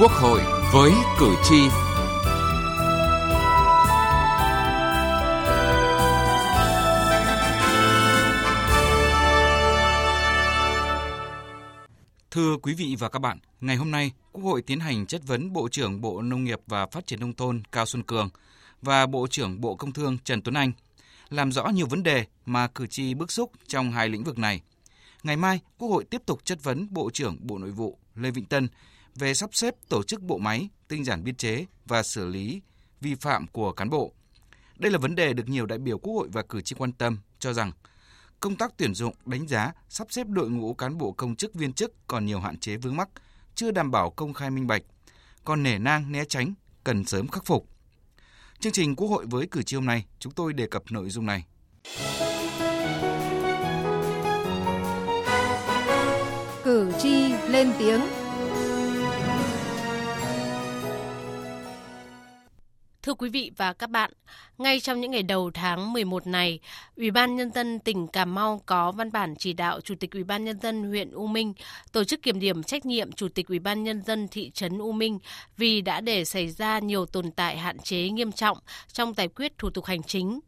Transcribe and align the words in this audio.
Quốc 0.00 0.12
hội 0.12 0.40
với 0.72 0.92
cử 1.18 1.34
tri. 1.44 1.56
Thưa 12.30 12.56
quý 12.62 12.74
vị 12.74 12.96
và 12.98 13.08
các 13.08 13.18
bạn, 13.18 13.38
ngày 13.60 13.76
hôm 13.76 13.90
nay, 13.90 14.12
Quốc 14.32 14.44
hội 14.44 14.62
tiến 14.62 14.80
hành 14.80 15.06
chất 15.06 15.22
vấn 15.26 15.52
Bộ 15.52 15.68
trưởng 15.68 16.00
Bộ 16.00 16.22
Nông 16.22 16.44
nghiệp 16.44 16.60
và 16.66 16.86
Phát 16.86 17.06
triển 17.06 17.20
Nông 17.20 17.32
thôn 17.32 17.62
Cao 17.72 17.86
Xuân 17.86 18.02
Cường 18.02 18.28
và 18.82 19.06
Bộ 19.06 19.26
trưởng 19.30 19.60
Bộ 19.60 19.74
Công 19.74 19.92
Thương 19.92 20.18
Trần 20.24 20.42
Tuấn 20.42 20.54
Anh, 20.54 20.72
làm 21.28 21.52
rõ 21.52 21.66
nhiều 21.68 21.86
vấn 21.86 22.02
đề 22.02 22.24
mà 22.46 22.66
cử 22.66 22.86
tri 22.86 23.14
bức 23.14 23.32
xúc 23.32 23.52
trong 23.66 23.92
hai 23.92 24.08
lĩnh 24.08 24.24
vực 24.24 24.38
này. 24.38 24.60
Ngày 25.22 25.36
mai, 25.36 25.60
Quốc 25.78 25.88
hội 25.88 26.04
tiếp 26.04 26.22
tục 26.26 26.44
chất 26.44 26.62
vấn 26.62 26.88
Bộ 26.90 27.10
trưởng 27.10 27.36
Bộ 27.40 27.58
Nội 27.58 27.70
vụ 27.70 27.98
Lê 28.14 28.30
Vĩnh 28.30 28.44
Tân 28.44 28.68
về 29.18 29.34
sắp 29.34 29.50
xếp 29.52 29.74
tổ 29.88 30.02
chức 30.02 30.22
bộ 30.22 30.38
máy, 30.38 30.68
tinh 30.88 31.04
giản 31.04 31.24
biên 31.24 31.34
chế 31.34 31.64
và 31.86 32.02
xử 32.02 32.26
lý 32.26 32.60
vi 33.00 33.14
phạm 33.14 33.46
của 33.46 33.72
cán 33.72 33.90
bộ. 33.90 34.12
Đây 34.76 34.92
là 34.92 34.98
vấn 34.98 35.14
đề 35.14 35.32
được 35.32 35.48
nhiều 35.48 35.66
đại 35.66 35.78
biểu 35.78 35.98
Quốc 35.98 36.14
hội 36.14 36.28
và 36.32 36.42
cử 36.42 36.60
tri 36.60 36.76
quan 36.78 36.92
tâm 36.92 37.18
cho 37.38 37.52
rằng 37.52 37.72
công 38.40 38.56
tác 38.56 38.72
tuyển 38.76 38.94
dụng, 38.94 39.14
đánh 39.24 39.48
giá, 39.48 39.72
sắp 39.88 40.06
xếp 40.10 40.26
đội 40.26 40.50
ngũ 40.50 40.74
cán 40.74 40.98
bộ 40.98 41.12
công 41.12 41.36
chức 41.36 41.54
viên 41.54 41.72
chức 41.72 41.92
còn 42.06 42.26
nhiều 42.26 42.40
hạn 42.40 42.58
chế 42.58 42.76
vướng 42.76 42.96
mắc, 42.96 43.08
chưa 43.54 43.70
đảm 43.70 43.90
bảo 43.90 44.10
công 44.10 44.34
khai 44.34 44.50
minh 44.50 44.66
bạch, 44.66 44.82
còn 45.44 45.62
nể 45.62 45.78
nang 45.78 46.12
né 46.12 46.24
tránh 46.24 46.54
cần 46.84 47.04
sớm 47.04 47.28
khắc 47.28 47.44
phục. 47.46 47.68
Chương 48.60 48.72
trình 48.72 48.96
Quốc 48.96 49.08
hội 49.08 49.26
với 49.26 49.46
cử 49.46 49.62
tri 49.62 49.76
hôm 49.76 49.86
nay, 49.86 50.04
chúng 50.18 50.32
tôi 50.32 50.52
đề 50.52 50.66
cập 50.66 50.82
nội 50.90 51.10
dung 51.10 51.26
này. 51.26 51.44
Cử 56.64 56.92
tri 56.98 57.32
lên 57.48 57.72
tiếng 57.78 58.00
Thưa 63.08 63.14
quý 63.14 63.28
vị 63.28 63.50
và 63.56 63.72
các 63.72 63.90
bạn, 63.90 64.12
ngay 64.58 64.80
trong 64.80 65.00
những 65.00 65.10
ngày 65.10 65.22
đầu 65.22 65.50
tháng 65.54 65.92
11 65.92 66.26
này, 66.26 66.60
Ủy 66.96 67.10
ban 67.10 67.36
nhân 67.36 67.50
dân 67.52 67.78
tỉnh 67.78 68.08
Cà 68.08 68.24
Mau 68.24 68.62
có 68.66 68.92
văn 68.92 69.12
bản 69.12 69.34
chỉ 69.38 69.52
đạo 69.52 69.80
Chủ 69.80 69.94
tịch 70.00 70.10
Ủy 70.10 70.24
ban 70.24 70.44
nhân 70.44 70.60
dân 70.60 70.88
huyện 70.88 71.10
U 71.10 71.26
Minh 71.26 71.52
tổ 71.92 72.04
chức 72.04 72.22
kiểm 72.22 72.38
điểm 72.38 72.62
trách 72.62 72.86
nhiệm 72.86 73.12
Chủ 73.12 73.28
tịch 73.28 73.48
Ủy 73.48 73.58
ban 73.58 73.84
nhân 73.84 74.02
dân 74.02 74.28
thị 74.28 74.50
trấn 74.54 74.78
U 74.78 74.92
Minh 74.92 75.18
vì 75.56 75.80
đã 75.80 76.00
để 76.00 76.24
xảy 76.24 76.48
ra 76.48 76.78
nhiều 76.78 77.06
tồn 77.06 77.30
tại 77.30 77.58
hạn 77.58 77.78
chế 77.78 78.08
nghiêm 78.08 78.32
trọng 78.32 78.58
trong 78.92 79.14
giải 79.14 79.28
quyết 79.28 79.58
thủ 79.58 79.70
tục 79.70 79.84
hành 79.84 80.02
chính. 80.02 80.40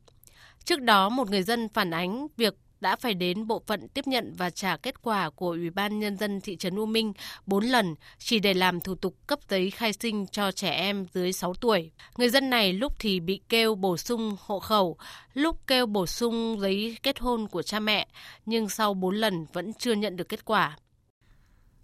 Trước 0.65 0.81
đó, 0.81 1.09
một 1.09 1.31
người 1.31 1.43
dân 1.43 1.69
phản 1.69 1.91
ánh 1.91 2.27
việc 2.37 2.55
đã 2.81 2.97
phải 2.97 3.15
đến 3.15 3.47
bộ 3.47 3.63
phận 3.67 3.89
tiếp 3.89 4.07
nhận 4.07 4.35
và 4.37 4.51
trả 4.51 4.77
kết 4.77 5.03
quả 5.03 5.31
của 5.31 5.51
Ủy 5.51 5.71
ban 5.71 5.99
Nhân 5.99 6.17
dân 6.17 6.41
thị 6.41 6.57
trấn 6.57 6.77
U 6.77 6.87
Minh 6.87 7.13
4 7.47 7.65
lần 7.65 7.95
chỉ 8.19 8.39
để 8.39 8.55
làm 8.55 8.81
thủ 8.81 8.95
tục 8.95 9.17
cấp 9.27 9.39
giấy 9.49 9.71
khai 9.71 9.93
sinh 9.93 10.27
cho 10.27 10.53
trẻ 10.53 10.71
em 10.71 11.07
dưới 11.15 11.33
6 11.33 11.55
tuổi. 11.55 11.91
Người 12.17 12.29
dân 12.29 12.51
này 12.51 12.73
lúc 12.73 12.93
thì 12.99 13.21
bị 13.21 13.41
kêu 13.49 13.75
bổ 13.75 13.97
sung 13.97 14.37
hộ 14.41 14.61
khẩu, 14.61 14.97
lúc 15.35 15.67
kêu 15.67 15.87
bổ 15.87 16.07
sung 16.07 16.61
giấy 16.61 16.99
kết 17.03 17.19
hôn 17.19 17.49
của 17.49 17.63
cha 17.63 17.81
mẹ, 17.81 18.09
nhưng 18.47 18.69
sau 18.69 18.95
4 18.95 19.15
lần 19.15 19.47
vẫn 19.53 19.73
chưa 19.75 19.93
nhận 19.93 20.17
được 20.17 20.29
kết 20.29 20.45
quả. 20.45 20.77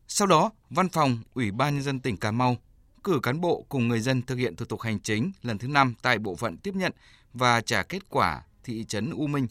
Sau 0.09 0.27
đó, 0.27 0.51
Văn 0.71 0.89
phòng 0.89 1.19
Ủy 1.35 1.51
ban 1.51 1.75
Nhân 1.75 1.83
dân 1.83 2.01
tỉnh 2.01 2.17
Cà 2.17 2.31
Mau 2.31 2.57
cử 3.05 3.21
cán 3.23 3.41
bộ 3.41 3.67
cùng 3.69 3.89
người 3.89 4.01
dân 4.01 4.23
thực 4.23 4.39
hiện 4.39 4.57
thủ 4.57 4.67
tục 4.67 4.81
hành 4.81 5.01
chính 5.01 5.33
lần 5.43 5.59
thứ 5.59 5.69
5 5.69 5.95
tại 6.03 6.19
bộ 6.19 6.37
phận 6.37 6.57
tiếp 6.57 6.75
nhận 6.75 6.93
và 7.33 7.61
trả 7.61 7.83
kết 7.83 8.03
quả 8.11 8.43
thị 8.65 8.85
trấn 8.89 9.11
U 9.11 9.27
Minh 9.27 9.47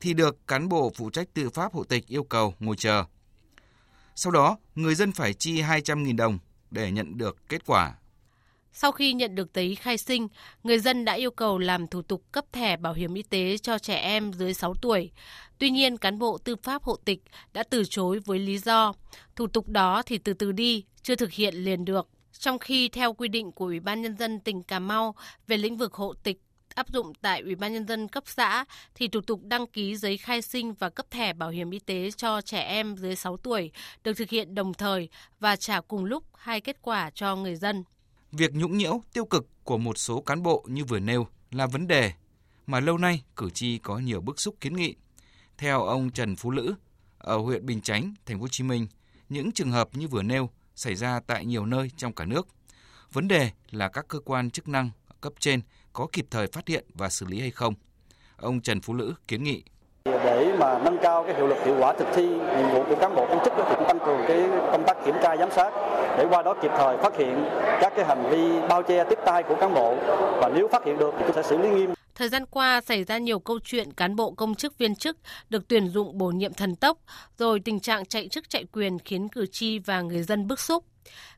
thì 0.00 0.14
được 0.14 0.46
cán 0.46 0.68
bộ 0.68 0.92
phụ 0.94 1.10
trách 1.10 1.34
tư 1.34 1.50
pháp 1.50 1.72
hộ 1.72 1.84
tịch 1.84 2.06
yêu 2.06 2.24
cầu 2.24 2.54
ngồi 2.60 2.76
chờ. 2.76 3.04
Sau 4.14 4.32
đó, 4.32 4.58
người 4.74 4.94
dân 4.94 5.12
phải 5.12 5.34
chi 5.34 5.62
200.000 5.62 6.16
đồng 6.16 6.38
để 6.70 6.90
nhận 6.90 7.18
được 7.18 7.48
kết 7.48 7.66
quả. 7.66 7.94
Sau 8.72 8.92
khi 8.92 9.12
nhận 9.12 9.34
được 9.34 9.54
giấy 9.54 9.74
khai 9.74 9.98
sinh, 9.98 10.28
người 10.62 10.78
dân 10.78 11.04
đã 11.04 11.12
yêu 11.12 11.30
cầu 11.30 11.58
làm 11.58 11.86
thủ 11.86 12.02
tục 12.02 12.22
cấp 12.32 12.44
thẻ 12.52 12.76
bảo 12.76 12.92
hiểm 12.92 13.14
y 13.14 13.22
tế 13.22 13.58
cho 13.58 13.78
trẻ 13.78 13.94
em 13.94 14.32
dưới 14.32 14.54
6 14.54 14.74
tuổi. 14.74 15.10
Tuy 15.58 15.70
nhiên, 15.70 15.96
cán 15.96 16.18
bộ 16.18 16.38
tư 16.38 16.56
pháp 16.62 16.82
hộ 16.82 16.96
tịch 16.96 17.22
đã 17.52 17.62
từ 17.62 17.82
chối 17.90 18.20
với 18.24 18.38
lý 18.38 18.58
do 18.58 18.92
thủ 19.36 19.46
tục 19.46 19.68
đó 19.68 20.02
thì 20.06 20.18
từ 20.18 20.34
từ 20.34 20.52
đi, 20.52 20.84
chưa 21.02 21.14
thực 21.14 21.32
hiện 21.32 21.54
liền 21.54 21.84
được. 21.84 22.08
Trong 22.32 22.58
khi 22.58 22.88
theo 22.88 23.12
quy 23.12 23.28
định 23.28 23.52
của 23.52 23.64
Ủy 23.64 23.80
ban 23.80 24.02
nhân 24.02 24.16
dân 24.16 24.40
tỉnh 24.40 24.62
Cà 24.62 24.78
Mau 24.78 25.14
về 25.46 25.56
lĩnh 25.56 25.76
vực 25.76 25.94
hộ 25.94 26.14
tịch 26.14 26.40
áp 26.78 26.88
dụng 26.88 27.12
tại 27.14 27.40
Ủy 27.40 27.54
ban 27.54 27.72
nhân 27.72 27.86
dân 27.86 28.08
cấp 28.08 28.24
xã 28.26 28.64
thì 28.94 29.08
thủ 29.08 29.20
tục 29.20 29.40
đăng 29.42 29.66
ký 29.66 29.96
giấy 29.96 30.16
khai 30.16 30.42
sinh 30.42 30.74
và 30.74 30.90
cấp 30.90 31.06
thẻ 31.10 31.32
bảo 31.32 31.50
hiểm 31.50 31.70
y 31.70 31.78
tế 31.78 32.10
cho 32.10 32.40
trẻ 32.40 32.60
em 32.60 32.96
dưới 32.96 33.16
6 33.16 33.36
tuổi 33.36 33.70
được 34.04 34.12
thực 34.14 34.30
hiện 34.30 34.54
đồng 34.54 34.74
thời 34.74 35.08
và 35.40 35.56
trả 35.56 35.80
cùng 35.80 36.04
lúc 36.04 36.24
hai 36.36 36.60
kết 36.60 36.76
quả 36.82 37.10
cho 37.10 37.36
người 37.36 37.56
dân. 37.56 37.84
Việc 38.32 38.54
nhũng 38.54 38.78
nhiễu 38.78 39.02
tiêu 39.12 39.24
cực 39.24 39.46
của 39.64 39.78
một 39.78 39.98
số 39.98 40.20
cán 40.20 40.42
bộ 40.42 40.64
như 40.68 40.84
vừa 40.84 40.98
nêu 40.98 41.26
là 41.50 41.66
vấn 41.66 41.86
đề 41.86 42.12
mà 42.66 42.80
lâu 42.80 42.98
nay 42.98 43.22
cử 43.36 43.50
tri 43.50 43.78
có 43.78 43.98
nhiều 43.98 44.20
bức 44.20 44.40
xúc 44.40 44.54
kiến 44.60 44.76
nghị. 44.76 44.94
Theo 45.58 45.84
ông 45.84 46.10
Trần 46.10 46.36
Phú 46.36 46.50
Lữ 46.50 46.74
ở 47.18 47.36
huyện 47.36 47.66
Bình 47.66 47.80
Chánh, 47.80 48.14
thành 48.26 48.38
phố 48.38 48.42
Hồ 48.42 48.48
Chí 48.48 48.64
Minh, 48.64 48.86
những 49.28 49.52
trường 49.52 49.70
hợp 49.70 49.88
như 49.92 50.08
vừa 50.08 50.22
nêu 50.22 50.50
xảy 50.74 50.94
ra 50.94 51.20
tại 51.26 51.44
nhiều 51.44 51.66
nơi 51.66 51.90
trong 51.96 52.12
cả 52.12 52.24
nước. 52.24 52.48
Vấn 53.12 53.28
đề 53.28 53.50
là 53.70 53.88
các 53.88 54.08
cơ 54.08 54.20
quan 54.20 54.50
chức 54.50 54.68
năng 54.68 54.90
cấp 55.20 55.32
trên 55.40 55.60
có 55.92 56.06
kịp 56.12 56.26
thời 56.30 56.46
phát 56.46 56.68
hiện 56.68 56.84
và 56.94 57.08
xử 57.08 57.26
lý 57.26 57.40
hay 57.40 57.50
không. 57.50 57.74
Ông 58.36 58.60
Trần 58.60 58.80
Phú 58.80 58.94
Lữ 58.94 59.14
kiến 59.28 59.42
nghị 59.42 59.62
để 60.04 60.54
mà 60.58 60.78
nâng 60.84 60.98
cao 61.02 61.24
cái 61.24 61.34
hiệu 61.34 61.46
lực 61.46 61.58
hiệu 61.64 61.76
quả 61.78 61.94
thực 61.98 62.08
thi 62.14 62.26
nhiệm 62.28 62.70
vụ 62.72 62.84
của 62.88 62.96
cán 63.00 63.14
bộ 63.14 63.26
công 63.26 63.44
chức 63.44 63.52
thì 63.56 63.62
cũng 63.76 63.84
tăng 63.88 63.98
cường 63.98 64.20
cái 64.28 64.48
công 64.72 64.84
tác 64.86 64.96
kiểm 65.04 65.14
tra 65.22 65.36
giám 65.36 65.50
sát 65.50 65.70
để 66.18 66.26
qua 66.30 66.42
đó 66.42 66.54
kịp 66.62 66.70
thời 66.78 66.98
phát 66.98 67.16
hiện 67.18 67.44
các 67.80 67.92
cái 67.96 68.04
hành 68.04 68.30
vi 68.30 68.68
bao 68.68 68.82
che 68.82 69.04
tiếp 69.04 69.18
tay 69.26 69.42
của 69.42 69.56
cán 69.60 69.74
bộ 69.74 69.96
và 70.40 70.50
nếu 70.54 70.68
phát 70.72 70.84
hiện 70.84 70.98
được 70.98 71.14
thì 71.18 71.24
cũng 71.26 71.34
sẽ 71.34 71.42
xử 71.42 71.58
lý 71.58 71.68
nghiêm. 71.68 71.90
Thời 72.14 72.28
gian 72.28 72.46
qua 72.46 72.80
xảy 72.80 73.04
ra 73.04 73.18
nhiều 73.18 73.38
câu 73.38 73.58
chuyện 73.64 73.92
cán 73.92 74.16
bộ 74.16 74.30
công 74.30 74.54
chức 74.54 74.78
viên 74.78 74.96
chức 74.96 75.16
được 75.50 75.68
tuyển 75.68 75.88
dụng 75.88 76.18
bổ 76.18 76.26
nhiệm 76.30 76.54
thần 76.54 76.76
tốc, 76.76 76.98
rồi 77.38 77.60
tình 77.60 77.80
trạng 77.80 78.06
chạy 78.06 78.28
chức 78.28 78.50
chạy 78.50 78.64
quyền 78.72 78.98
khiến 78.98 79.28
cử 79.28 79.46
tri 79.46 79.78
và 79.78 80.00
người 80.00 80.22
dân 80.22 80.46
bức 80.46 80.60
xúc. 80.60 80.84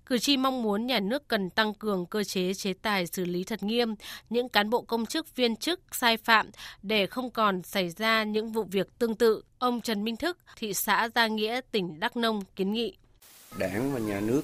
Cử 0.06 0.18
tri 0.18 0.36
mong 0.36 0.62
muốn 0.62 0.86
nhà 0.86 1.00
nước 1.00 1.28
cần 1.28 1.50
tăng 1.50 1.74
cường 1.74 2.06
cơ 2.06 2.24
chế 2.24 2.54
chế 2.54 2.72
tài 2.82 3.06
xử 3.06 3.24
lý 3.24 3.44
thật 3.44 3.62
nghiêm 3.62 3.94
những 4.30 4.48
cán 4.48 4.70
bộ 4.70 4.82
công 4.82 5.06
chức 5.06 5.36
viên 5.36 5.56
chức 5.56 5.80
sai 5.92 6.16
phạm 6.16 6.50
để 6.82 7.06
không 7.06 7.30
còn 7.30 7.62
xảy 7.62 7.90
ra 7.90 8.24
những 8.24 8.52
vụ 8.52 8.62
việc 8.62 8.98
tương 8.98 9.14
tự. 9.14 9.42
Ông 9.58 9.80
Trần 9.80 10.04
Minh 10.04 10.16
Thức, 10.16 10.38
thị 10.56 10.74
xã 10.74 11.08
Gia 11.14 11.26
Nghĩa, 11.26 11.60
tỉnh 11.70 12.00
Đắk 12.00 12.16
Nông 12.16 12.42
kiến 12.56 12.72
nghị. 12.72 12.96
Đảng 13.58 13.92
và 13.94 14.00
nhà 14.00 14.20
nước 14.20 14.42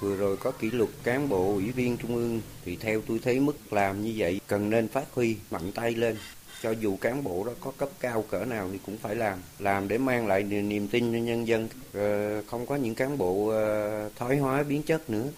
vừa 0.00 0.16
rồi 0.16 0.36
có 0.36 0.50
kỷ 0.50 0.70
luật 0.70 0.90
cán 1.02 1.28
bộ 1.28 1.52
ủy 1.52 1.72
viên 1.72 1.96
trung 1.96 2.16
ương 2.16 2.40
thì 2.64 2.76
theo 2.76 3.02
tôi 3.08 3.18
thấy 3.18 3.40
mức 3.40 3.72
làm 3.72 4.02
như 4.02 4.14
vậy 4.16 4.40
cần 4.46 4.70
nên 4.70 4.88
phát 4.88 5.04
huy 5.14 5.36
mạnh 5.50 5.72
tay 5.72 5.94
lên 5.94 6.16
cho 6.62 6.70
dù 6.70 6.96
cán 6.96 7.24
bộ 7.24 7.44
đó 7.44 7.52
có 7.60 7.72
cấp 7.78 7.88
cao 8.00 8.24
cỡ 8.30 8.44
nào 8.44 8.68
thì 8.72 8.78
cũng 8.86 8.98
phải 8.98 9.14
làm. 9.14 9.38
Làm 9.58 9.88
để 9.88 9.98
mang 9.98 10.26
lại 10.26 10.42
niềm 10.42 10.88
tin 10.88 11.12
cho 11.12 11.18
nhân 11.18 11.46
dân 11.46 11.68
ờ, 11.92 12.42
không 12.42 12.66
có 12.66 12.76
những 12.76 12.94
cán 12.94 13.18
bộ 13.18 13.48
ờ, 13.48 14.10
thoái 14.16 14.38
hóa, 14.38 14.62
biến 14.62 14.82
chất 14.82 15.10
nữa. 15.10 15.28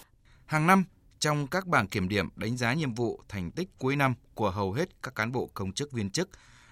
Hàng 0.45 0.67
năm, 0.67 0.83
trong 1.19 1.47
các 1.47 1.67
bảng 1.67 1.87
kiểm 1.87 2.09
điểm 2.09 2.29
đánh 2.35 2.57
giá 2.57 2.73
nhiệm 2.73 2.93
vụ 2.93 3.21
thành 3.27 3.51
tích 3.51 3.69
cuối 3.77 3.95
năm 3.95 4.13
của 4.33 4.51
hầu 4.51 4.73
hết 4.73 4.89
các 5.03 5.15
cán 5.15 5.31
bộ 5.31 5.49
công 5.53 5.71
chức 5.71 5.91
viên 5.91 6.09
chức 6.09 6.29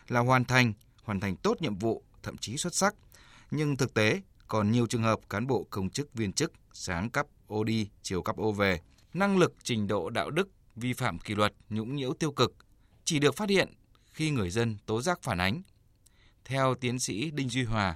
là 0.08 0.20
hoàn 0.20 0.46
thành 0.46 0.74
hoàn 1.04 1.20
thành 1.20 1.36
tốt 1.36 1.62
nhiệm 1.62 1.76
vụ, 1.76 2.04
thậm 2.24 2.38
chí 2.38 2.58
xuất 2.58 2.76
sắc. 2.76 2.96
Nhưng 3.52 3.78
thực 3.78 3.94
tế, 3.94 4.22
còn 4.48 4.72
nhiều 4.72 4.88
trường 4.88 5.04
hợp 5.04 5.20
cán 5.30 5.48
bộ 5.48 5.68
công 5.70 5.90
chức 5.90 6.14
viên 6.14 6.34
chức 6.34 6.54
sáng 6.74 7.10
cấp 7.10 7.28
ô 7.48 7.64
đi, 7.64 7.90
chiều 8.04 8.22
cấp 8.22 8.38
ô 8.38 8.52
về. 8.52 8.82
Năng 9.14 9.38
lực, 9.38 9.54
trình 9.64 9.88
độ, 9.88 10.10
đạo 10.10 10.30
đức 10.32 10.50
vi 10.76 10.94
phạm 10.94 11.20
kỷ 11.20 11.36
luật, 11.36 11.54
nhũng 11.70 11.96
nhiễu 11.96 12.14
tiêu 12.14 12.32
cực 12.32 12.56
chỉ 13.06 13.20
được 13.20 13.36
phát 13.36 13.50
hiện 13.50 13.74
khi 14.18 14.30
người 14.30 14.50
dân 14.50 14.78
tố 14.86 15.02
giác 15.02 15.20
phản 15.22 15.38
ánh. 15.38 15.62
Theo 16.46 16.76
tiến 16.76 17.00
sĩ 17.00 17.32
Đinh 17.32 17.50
Duy 17.50 17.64
Hòa, 17.64 17.96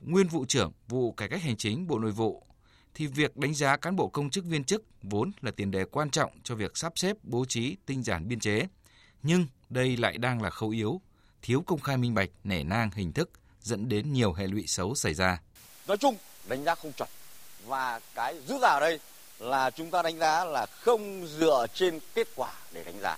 nguyên 0.00 0.28
vụ 0.28 0.44
trưởng 0.44 0.72
vụ 0.88 1.12
cải 1.12 1.28
cách 1.28 1.42
hành 1.42 1.56
chính 1.56 1.86
Bộ 1.86 1.98
Nội 1.98 2.10
vụ, 2.10 2.46
thì 2.94 3.06
việc 3.06 3.36
đánh 3.36 3.54
giá 3.54 3.76
cán 3.76 3.96
bộ 3.96 4.08
công 4.08 4.30
chức 4.30 4.44
viên 4.44 4.64
chức 4.64 4.84
vốn 5.02 5.32
là 5.40 5.50
tiền 5.50 5.70
đề 5.70 5.84
quan 5.84 6.10
trọng 6.10 6.30
cho 6.44 6.54
việc 6.54 6.76
sắp 6.76 6.92
xếp 6.96 7.16
bố 7.22 7.44
trí 7.44 7.76
tinh 7.86 8.02
giản 8.02 8.28
biên 8.28 8.40
chế. 8.40 8.66
Nhưng 9.22 9.46
đây 9.68 9.96
lại 9.96 10.18
đang 10.18 10.42
là 10.42 10.50
khâu 10.50 10.70
yếu, 10.70 11.00
thiếu 11.42 11.62
công 11.66 11.80
khai 11.80 11.96
minh 11.96 12.14
bạch, 12.14 12.30
nể 12.44 12.64
nang 12.64 12.90
hình 12.90 13.12
thức 13.12 13.30
dẫn 13.60 13.88
đến 13.88 14.12
nhiều 14.12 14.32
hệ 14.32 14.46
lụy 14.46 14.66
xấu 14.66 14.94
xảy 14.94 15.14
ra. 15.14 15.40
Nói 15.88 15.96
chung, 15.96 16.16
đánh 16.48 16.64
giá 16.64 16.74
không 16.74 16.92
chuẩn. 16.92 17.08
Và 17.66 18.00
cái 18.14 18.40
rút 18.46 18.62
ra 18.62 18.68
ở 18.68 18.80
đây 18.80 19.00
là 19.38 19.70
chúng 19.70 19.90
ta 19.90 20.02
đánh 20.02 20.18
giá 20.18 20.44
là 20.44 20.66
không 20.66 21.26
dựa 21.26 21.66
trên 21.74 21.98
kết 22.14 22.28
quả 22.36 22.52
để 22.72 22.84
đánh 22.84 23.00
giá. 23.00 23.16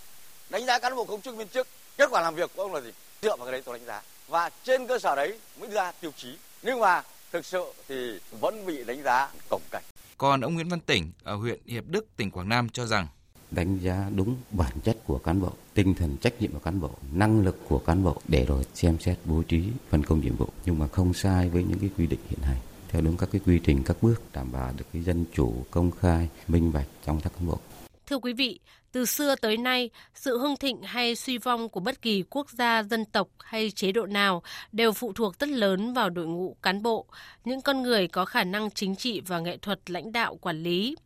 Đánh 0.51 0.67
giá 0.67 0.79
cán 0.79 0.97
bộ 0.97 1.05
công 1.05 1.21
chức 1.21 1.37
viên 1.37 1.49
chức 1.49 1.69
kết 1.97 2.09
quả 2.11 2.21
làm 2.21 2.35
việc 2.35 2.51
của 2.57 2.63
ông 2.63 2.75
là 2.75 2.81
gì? 2.81 2.91
Dựa 3.23 3.37
vào 3.37 3.47
cái 3.47 3.53
đấy 3.53 3.63
tôi 3.65 3.79
đánh 3.79 3.87
giá. 3.87 4.03
Và 4.29 4.51
trên 4.65 4.87
cơ 4.87 4.99
sở 4.99 5.17
đấy 5.17 5.39
mới 5.61 5.71
ra 5.71 5.93
tiêu 5.93 6.11
chí. 6.17 6.37
Nhưng 6.63 6.81
mà 6.81 7.03
thực 7.33 7.47
sự 7.47 7.65
thì 7.89 8.19
vẫn 8.41 8.67
bị 8.67 8.85
đánh 8.85 9.03
giá 9.03 9.29
cổng 9.51 9.63
cảnh. 9.71 9.83
Còn 10.19 10.41
ông 10.41 10.55
Nguyễn 10.55 10.69
Văn 10.69 10.81
Tỉnh 10.81 11.13
ở 11.23 11.35
huyện 11.35 11.61
Hiệp 11.67 11.85
Đức 11.87 12.07
tỉnh 12.17 12.31
Quảng 12.31 12.49
Nam 12.49 12.69
cho 12.69 12.87
rằng 12.87 13.07
đánh 13.51 13.79
giá 13.79 14.11
đúng 14.17 14.37
bản 14.51 14.81
chất 14.85 14.97
của 15.07 15.19
cán 15.19 15.41
bộ, 15.41 15.53
tinh 15.75 15.95
thần 15.95 16.17
trách 16.17 16.41
nhiệm 16.41 16.53
của 16.53 16.59
cán 16.59 16.81
bộ, 16.81 16.91
năng 17.13 17.45
lực 17.45 17.59
của 17.69 17.79
cán 17.79 18.05
bộ 18.05 18.21
để 18.29 18.45
rồi 18.45 18.65
xem 18.75 18.99
xét 19.01 19.19
bố 19.25 19.43
trí 19.49 19.65
phân 19.91 20.05
công 20.05 20.21
nhiệm 20.21 20.37
vụ. 20.37 20.49
Nhưng 20.65 20.79
mà 20.79 20.87
không 20.89 21.15
sai 21.15 21.49
với 21.49 21.65
những 21.65 21.79
cái 21.79 21.91
quy 21.99 22.07
định 22.07 22.21
hiện 22.29 22.41
hành. 22.43 22.59
Theo 22.89 23.03
đúng 23.03 23.17
các 23.17 23.29
cái 23.33 23.41
quy 23.47 23.61
trình 23.65 23.83
các 23.87 23.97
bước 24.03 24.23
đảm 24.33 24.53
bảo 24.53 24.73
được 24.77 24.85
cái 24.93 25.03
dân 25.03 25.25
chủ 25.35 25.65
công 25.71 25.91
khai 25.91 26.29
minh 26.49 26.73
bạch 26.73 26.87
trong 27.07 27.21
các 27.21 27.33
cán 27.39 27.47
bộ 27.47 27.59
Thưa 28.07 28.19
quý 28.19 28.33
vị, 28.33 28.61
từ 28.93 29.05
xưa 29.05 29.35
tới 29.37 29.57
nay, 29.57 29.91
sự 30.15 30.39
hưng 30.39 30.57
thịnh 30.57 30.83
hay 30.83 31.15
suy 31.15 31.39
vong 31.39 31.69
của 31.69 31.81
bất 31.81 32.03
kỳ 32.03 32.23
quốc 32.31 32.51
gia, 32.51 32.83
dân 32.83 33.05
tộc 33.05 33.29
hay 33.39 33.71
chế 33.71 33.93
độ 33.93 34.07
nào 34.07 34.43
đều 34.73 34.93
phụ 34.93 35.13
thuộc 35.13 35.39
rất 35.39 35.49
lớn 35.49 35.93
vào 35.93 36.11
đội 36.11 36.27
ngũ 36.27 36.57
cán 36.63 36.83
bộ, 36.83 37.07
những 37.45 37.61
con 37.61 37.83
người 37.83 38.09
có 38.09 38.25
khả 38.25 38.45
năng 38.45 38.71
chính 38.71 38.97
trị 38.97 39.21
và 39.27 39.39
nghệ 39.41 39.57
thuật 39.57 39.91
lãnh 39.91 40.13
đạo 40.13 40.37
quản 40.37 40.63
lý. 40.63 40.97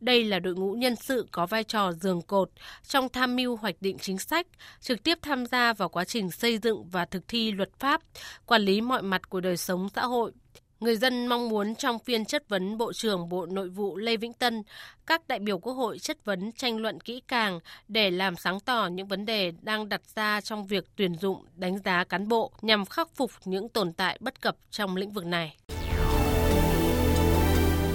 Đây 0.00 0.24
là 0.24 0.38
đội 0.38 0.54
ngũ 0.54 0.72
nhân 0.72 0.96
sự 0.96 1.26
có 1.30 1.46
vai 1.46 1.64
trò 1.64 1.92
giường 1.92 2.22
cột 2.22 2.50
trong 2.88 3.08
tham 3.08 3.36
mưu 3.36 3.56
hoạch 3.56 3.76
định 3.80 3.98
chính 3.98 4.18
sách, 4.18 4.46
trực 4.80 5.02
tiếp 5.02 5.18
tham 5.22 5.46
gia 5.46 5.72
vào 5.72 5.88
quá 5.88 6.04
trình 6.04 6.30
xây 6.30 6.58
dựng 6.58 6.84
và 6.84 7.04
thực 7.04 7.28
thi 7.28 7.52
luật 7.52 7.70
pháp, 7.78 8.00
quản 8.46 8.62
lý 8.62 8.80
mọi 8.80 9.02
mặt 9.02 9.30
của 9.30 9.40
đời 9.40 9.56
sống 9.56 9.88
xã 9.94 10.02
hội, 10.02 10.32
Người 10.80 10.96
dân 10.96 11.26
mong 11.26 11.48
muốn 11.48 11.74
trong 11.74 11.98
phiên 11.98 12.24
chất 12.24 12.48
vấn 12.48 12.78
Bộ 12.78 12.92
trưởng 12.92 13.28
Bộ 13.28 13.46
Nội 13.46 13.68
vụ 13.68 13.96
Lê 13.96 14.16
Vĩnh 14.16 14.32
Tân, 14.32 14.62
các 15.06 15.28
đại 15.28 15.38
biểu 15.38 15.58
Quốc 15.58 15.72
hội 15.72 15.98
chất 15.98 16.24
vấn 16.24 16.52
tranh 16.52 16.76
luận 16.76 17.00
kỹ 17.00 17.22
càng 17.28 17.60
để 17.88 18.10
làm 18.10 18.36
sáng 18.36 18.60
tỏ 18.60 18.86
những 18.86 19.06
vấn 19.06 19.26
đề 19.26 19.52
đang 19.62 19.88
đặt 19.88 20.00
ra 20.14 20.40
trong 20.40 20.66
việc 20.66 20.84
tuyển 20.96 21.14
dụng, 21.14 21.44
đánh 21.56 21.78
giá 21.78 22.04
cán 22.04 22.28
bộ 22.28 22.52
nhằm 22.62 22.84
khắc 22.84 23.08
phục 23.16 23.30
những 23.44 23.68
tồn 23.68 23.92
tại 23.92 24.18
bất 24.20 24.40
cập 24.40 24.56
trong 24.70 24.96
lĩnh 24.96 25.12
vực 25.12 25.26
này. 25.26 25.56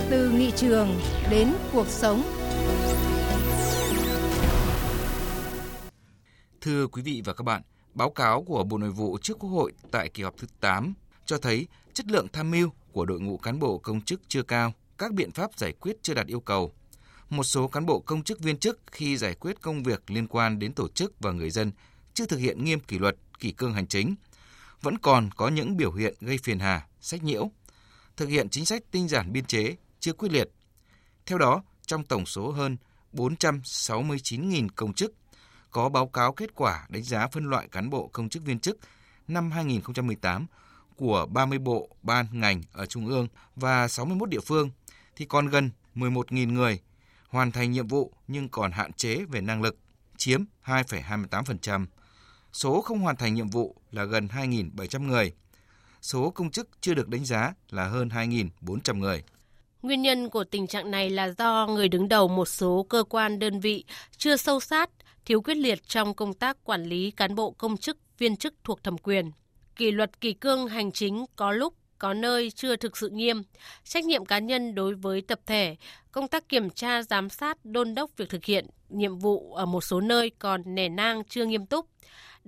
Từ 0.09 0.29
nghị 0.29 0.51
trường 0.51 0.99
đến 1.29 1.53
cuộc 1.73 1.87
sống. 1.87 2.23
Thưa 6.61 6.87
quý 6.87 7.01
vị 7.01 7.21
và 7.25 7.33
các 7.33 7.43
bạn, 7.43 7.61
báo 7.93 8.09
cáo 8.09 8.43
của 8.43 8.63
Bộ 8.63 8.77
Nội 8.77 8.91
vụ 8.91 9.17
trước 9.21 9.39
Quốc 9.39 9.49
hội 9.49 9.71
tại 9.91 10.09
kỳ 10.09 10.23
họp 10.23 10.37
thứ 10.37 10.47
8 10.59 10.93
cho 11.25 11.37
thấy 11.37 11.67
chất 11.99 12.07
lượng 12.07 12.27
tham 12.33 12.51
mưu 12.51 12.69
của 12.91 13.05
đội 13.05 13.19
ngũ 13.19 13.37
cán 13.37 13.59
bộ 13.59 13.77
công 13.77 14.01
chức 14.01 14.21
chưa 14.27 14.43
cao, 14.43 14.73
các 14.97 15.13
biện 15.13 15.31
pháp 15.31 15.51
giải 15.57 15.73
quyết 15.79 15.97
chưa 16.01 16.13
đạt 16.13 16.27
yêu 16.27 16.39
cầu. 16.39 16.73
Một 17.29 17.43
số 17.43 17.67
cán 17.67 17.85
bộ 17.85 17.99
công 17.99 18.23
chức 18.23 18.39
viên 18.39 18.57
chức 18.57 18.79
khi 18.91 19.17
giải 19.17 19.35
quyết 19.35 19.61
công 19.61 19.83
việc 19.83 20.11
liên 20.11 20.27
quan 20.27 20.59
đến 20.59 20.73
tổ 20.73 20.87
chức 20.87 21.13
và 21.19 21.31
người 21.31 21.49
dân 21.49 21.71
chưa 22.13 22.25
thực 22.25 22.37
hiện 22.37 22.63
nghiêm 22.63 22.79
kỷ 22.79 22.99
luật, 22.99 23.15
kỷ 23.39 23.51
cương 23.51 23.73
hành 23.73 23.87
chính, 23.87 24.15
vẫn 24.81 24.97
còn 24.97 25.29
có 25.31 25.47
những 25.47 25.77
biểu 25.77 25.93
hiện 25.93 26.13
gây 26.21 26.37
phiền 26.37 26.59
hà, 26.59 26.87
sách 27.01 27.23
nhiễu, 27.23 27.51
thực 28.17 28.29
hiện 28.29 28.49
chính 28.49 28.65
sách 28.65 28.83
tinh 28.91 29.07
giản 29.07 29.33
biên 29.33 29.45
chế 29.45 29.75
chưa 29.99 30.13
quyết 30.13 30.31
liệt. 30.31 30.49
Theo 31.25 31.37
đó, 31.37 31.63
trong 31.85 32.03
tổng 32.03 32.25
số 32.25 32.51
hơn 32.51 32.77
469.000 33.13 34.67
công 34.75 34.93
chức 34.93 35.13
có 35.71 35.89
báo 35.89 36.07
cáo 36.07 36.33
kết 36.33 36.55
quả 36.55 36.85
đánh 36.89 37.03
giá 37.03 37.27
phân 37.27 37.45
loại 37.45 37.67
cán 37.71 37.89
bộ 37.89 38.09
công 38.13 38.29
chức 38.29 38.43
viên 38.43 38.59
chức 38.59 38.77
năm 39.27 39.51
2018 39.51 40.47
của 40.99 41.25
30 41.31 41.59
bộ, 41.59 41.89
ban, 42.01 42.25
ngành 42.31 42.61
ở 42.73 42.85
Trung 42.85 43.07
ương 43.07 43.27
và 43.55 43.87
61 43.87 44.29
địa 44.29 44.39
phương 44.39 44.69
thì 45.15 45.25
còn 45.25 45.47
gần 45.47 45.71
11.000 45.95 46.53
người 46.53 46.79
hoàn 47.29 47.51
thành 47.51 47.71
nhiệm 47.71 47.87
vụ 47.87 48.13
nhưng 48.27 48.49
còn 48.49 48.71
hạn 48.71 48.93
chế 48.93 49.15
về 49.29 49.41
năng 49.41 49.61
lực, 49.61 49.77
chiếm 50.17 50.43
2,28%. 50.65 51.85
Số 52.53 52.81
không 52.81 52.99
hoàn 52.99 53.15
thành 53.15 53.33
nhiệm 53.33 53.49
vụ 53.49 53.75
là 53.91 54.03
gần 54.03 54.27
2.700 54.27 55.07
người. 55.07 55.33
Số 56.01 56.29
công 56.29 56.51
chức 56.51 56.69
chưa 56.81 56.93
được 56.93 57.09
đánh 57.09 57.25
giá 57.25 57.53
là 57.69 57.87
hơn 57.87 58.09
2.400 58.09 58.97
người. 58.97 59.23
Nguyên 59.81 60.01
nhân 60.01 60.29
của 60.29 60.43
tình 60.43 60.67
trạng 60.67 60.91
này 60.91 61.09
là 61.09 61.29
do 61.29 61.67
người 61.67 61.87
đứng 61.87 62.09
đầu 62.09 62.27
một 62.27 62.47
số 62.47 62.85
cơ 62.89 63.03
quan 63.09 63.39
đơn 63.39 63.59
vị 63.59 63.83
chưa 64.17 64.37
sâu 64.37 64.59
sát, 64.59 64.89
thiếu 65.25 65.41
quyết 65.41 65.55
liệt 65.55 65.87
trong 65.87 66.13
công 66.13 66.33
tác 66.33 66.57
quản 66.63 66.83
lý 66.83 67.11
cán 67.11 67.35
bộ 67.35 67.51
công 67.51 67.77
chức, 67.77 67.97
viên 68.17 68.35
chức 68.35 68.53
thuộc 68.63 68.83
thẩm 68.83 68.97
quyền 68.97 69.31
kỷ 69.79 69.91
luật 69.91 70.21
kỷ 70.21 70.33
cương 70.33 70.67
hành 70.67 70.91
chính 70.91 71.25
có 71.35 71.51
lúc 71.51 71.73
có 71.99 72.13
nơi 72.13 72.51
chưa 72.51 72.75
thực 72.75 72.97
sự 72.97 73.09
nghiêm, 73.09 73.41
trách 73.83 74.05
nhiệm 74.05 74.25
cá 74.25 74.39
nhân 74.39 74.75
đối 74.75 74.95
với 74.95 75.21
tập 75.21 75.39
thể, 75.45 75.75
công 76.11 76.27
tác 76.27 76.49
kiểm 76.49 76.69
tra 76.69 77.03
giám 77.03 77.29
sát 77.29 77.57
đôn 77.63 77.95
đốc 77.95 78.11
việc 78.17 78.29
thực 78.29 78.45
hiện 78.45 78.65
nhiệm 78.89 79.17
vụ 79.17 79.53
ở 79.53 79.65
một 79.65 79.81
số 79.81 80.01
nơi 80.01 80.31
còn 80.39 80.75
nề 80.75 80.89
nang 80.89 81.23
chưa 81.23 81.45
nghiêm 81.45 81.65
túc, 81.65 81.85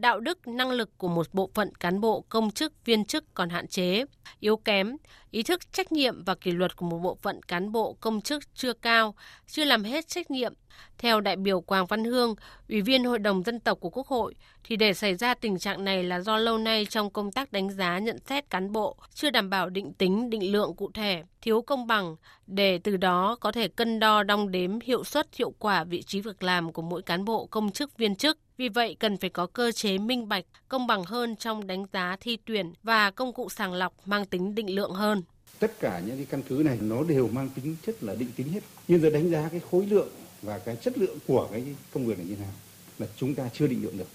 đạo 0.01 0.19
đức 0.19 0.47
năng 0.47 0.71
lực 0.71 0.97
của 0.97 1.07
một 1.07 1.27
bộ 1.33 1.49
phận 1.53 1.75
cán 1.75 2.01
bộ 2.01 2.25
công 2.29 2.51
chức 2.51 2.73
viên 2.85 3.05
chức 3.05 3.33
còn 3.33 3.49
hạn 3.49 3.67
chế, 3.67 4.05
yếu 4.39 4.57
kém, 4.57 4.97
ý 5.31 5.43
thức 5.43 5.73
trách 5.73 5.91
nhiệm 5.91 6.23
và 6.23 6.35
kỷ 6.35 6.51
luật 6.51 6.75
của 6.75 6.85
một 6.85 6.97
bộ 6.97 7.17
phận 7.21 7.43
cán 7.43 7.71
bộ 7.71 7.97
công 7.99 8.21
chức 8.21 8.43
chưa 8.55 8.73
cao, 8.73 9.15
chưa 9.47 9.65
làm 9.65 9.83
hết 9.83 10.07
trách 10.07 10.31
nhiệm. 10.31 10.53
Theo 10.97 11.21
đại 11.21 11.35
biểu 11.35 11.61
Quang 11.61 11.85
Văn 11.85 12.03
Hương, 12.03 12.35
Ủy 12.69 12.81
viên 12.81 13.03
Hội 13.03 13.19
đồng 13.19 13.43
Dân 13.43 13.59
tộc 13.59 13.79
của 13.79 13.89
Quốc 13.89 14.07
hội, 14.07 14.35
thì 14.63 14.75
để 14.75 14.93
xảy 14.93 15.15
ra 15.15 15.33
tình 15.33 15.59
trạng 15.59 15.85
này 15.85 16.03
là 16.03 16.19
do 16.19 16.37
lâu 16.37 16.57
nay 16.57 16.85
trong 16.89 17.09
công 17.09 17.31
tác 17.31 17.51
đánh 17.51 17.69
giá 17.69 17.99
nhận 17.99 18.17
xét 18.25 18.49
cán 18.49 18.71
bộ 18.71 18.97
chưa 19.13 19.29
đảm 19.29 19.49
bảo 19.49 19.69
định 19.69 19.93
tính, 19.93 20.29
định 20.29 20.51
lượng 20.51 20.75
cụ 20.75 20.91
thể, 20.93 21.23
thiếu 21.41 21.61
công 21.61 21.87
bằng, 21.87 22.15
để 22.47 22.79
từ 22.83 22.97
đó 22.97 23.37
có 23.39 23.51
thể 23.51 23.67
cân 23.67 23.99
đo 23.99 24.23
đong 24.23 24.51
đếm 24.51 24.79
hiệu 24.79 25.03
suất, 25.03 25.27
hiệu 25.35 25.53
quả 25.59 25.83
vị 25.83 26.01
trí 26.01 26.21
việc 26.21 26.43
làm 26.43 26.73
của 26.73 26.81
mỗi 26.81 27.01
cán 27.01 27.25
bộ 27.25 27.45
công 27.45 27.71
chức 27.71 27.97
viên 27.97 28.15
chức 28.15 28.37
vì 28.61 28.69
vậy, 28.69 28.95
cần 28.99 29.17
phải 29.17 29.29
có 29.29 29.47
cơ 29.47 29.71
chế 29.71 29.97
minh 29.97 30.29
bạch, 30.29 30.45
công 30.67 30.87
bằng 30.87 31.03
hơn 31.03 31.35
trong 31.35 31.67
đánh 31.67 31.85
giá 31.93 32.17
thi 32.19 32.37
tuyển 32.45 32.73
và 32.83 33.11
công 33.11 33.33
cụ 33.33 33.49
sàng 33.49 33.73
lọc 33.73 34.07
mang 34.07 34.25
tính 34.25 34.55
định 34.55 34.75
lượng 34.75 34.93
hơn. 34.93 35.23
Tất 35.59 35.79
cả 35.79 36.01
những 36.05 36.15
cái 36.17 36.25
căn 36.29 36.41
cứ 36.49 36.61
này 36.65 36.77
nó 36.81 37.03
đều 37.03 37.27
mang 37.27 37.49
tính 37.49 37.75
chất 37.85 38.03
là 38.03 38.15
định 38.15 38.31
tính 38.35 38.49
hết. 38.49 38.59
Nhưng 38.87 39.01
giờ 39.01 39.09
đánh 39.09 39.31
giá 39.31 39.49
cái 39.51 39.61
khối 39.71 39.85
lượng 39.85 40.09
và 40.41 40.59
cái 40.59 40.75
chất 40.75 40.97
lượng 40.97 41.17
của 41.27 41.47
cái 41.51 41.63
công 41.93 42.05
việc 42.05 42.17
này 42.17 42.27
như 42.27 42.35
thế 42.35 42.41
nào 42.41 42.53
là 42.99 43.07
chúng 43.17 43.35
ta 43.35 43.49
chưa 43.53 43.67
định 43.67 43.83
lượng 43.83 43.97
được. 43.97 44.07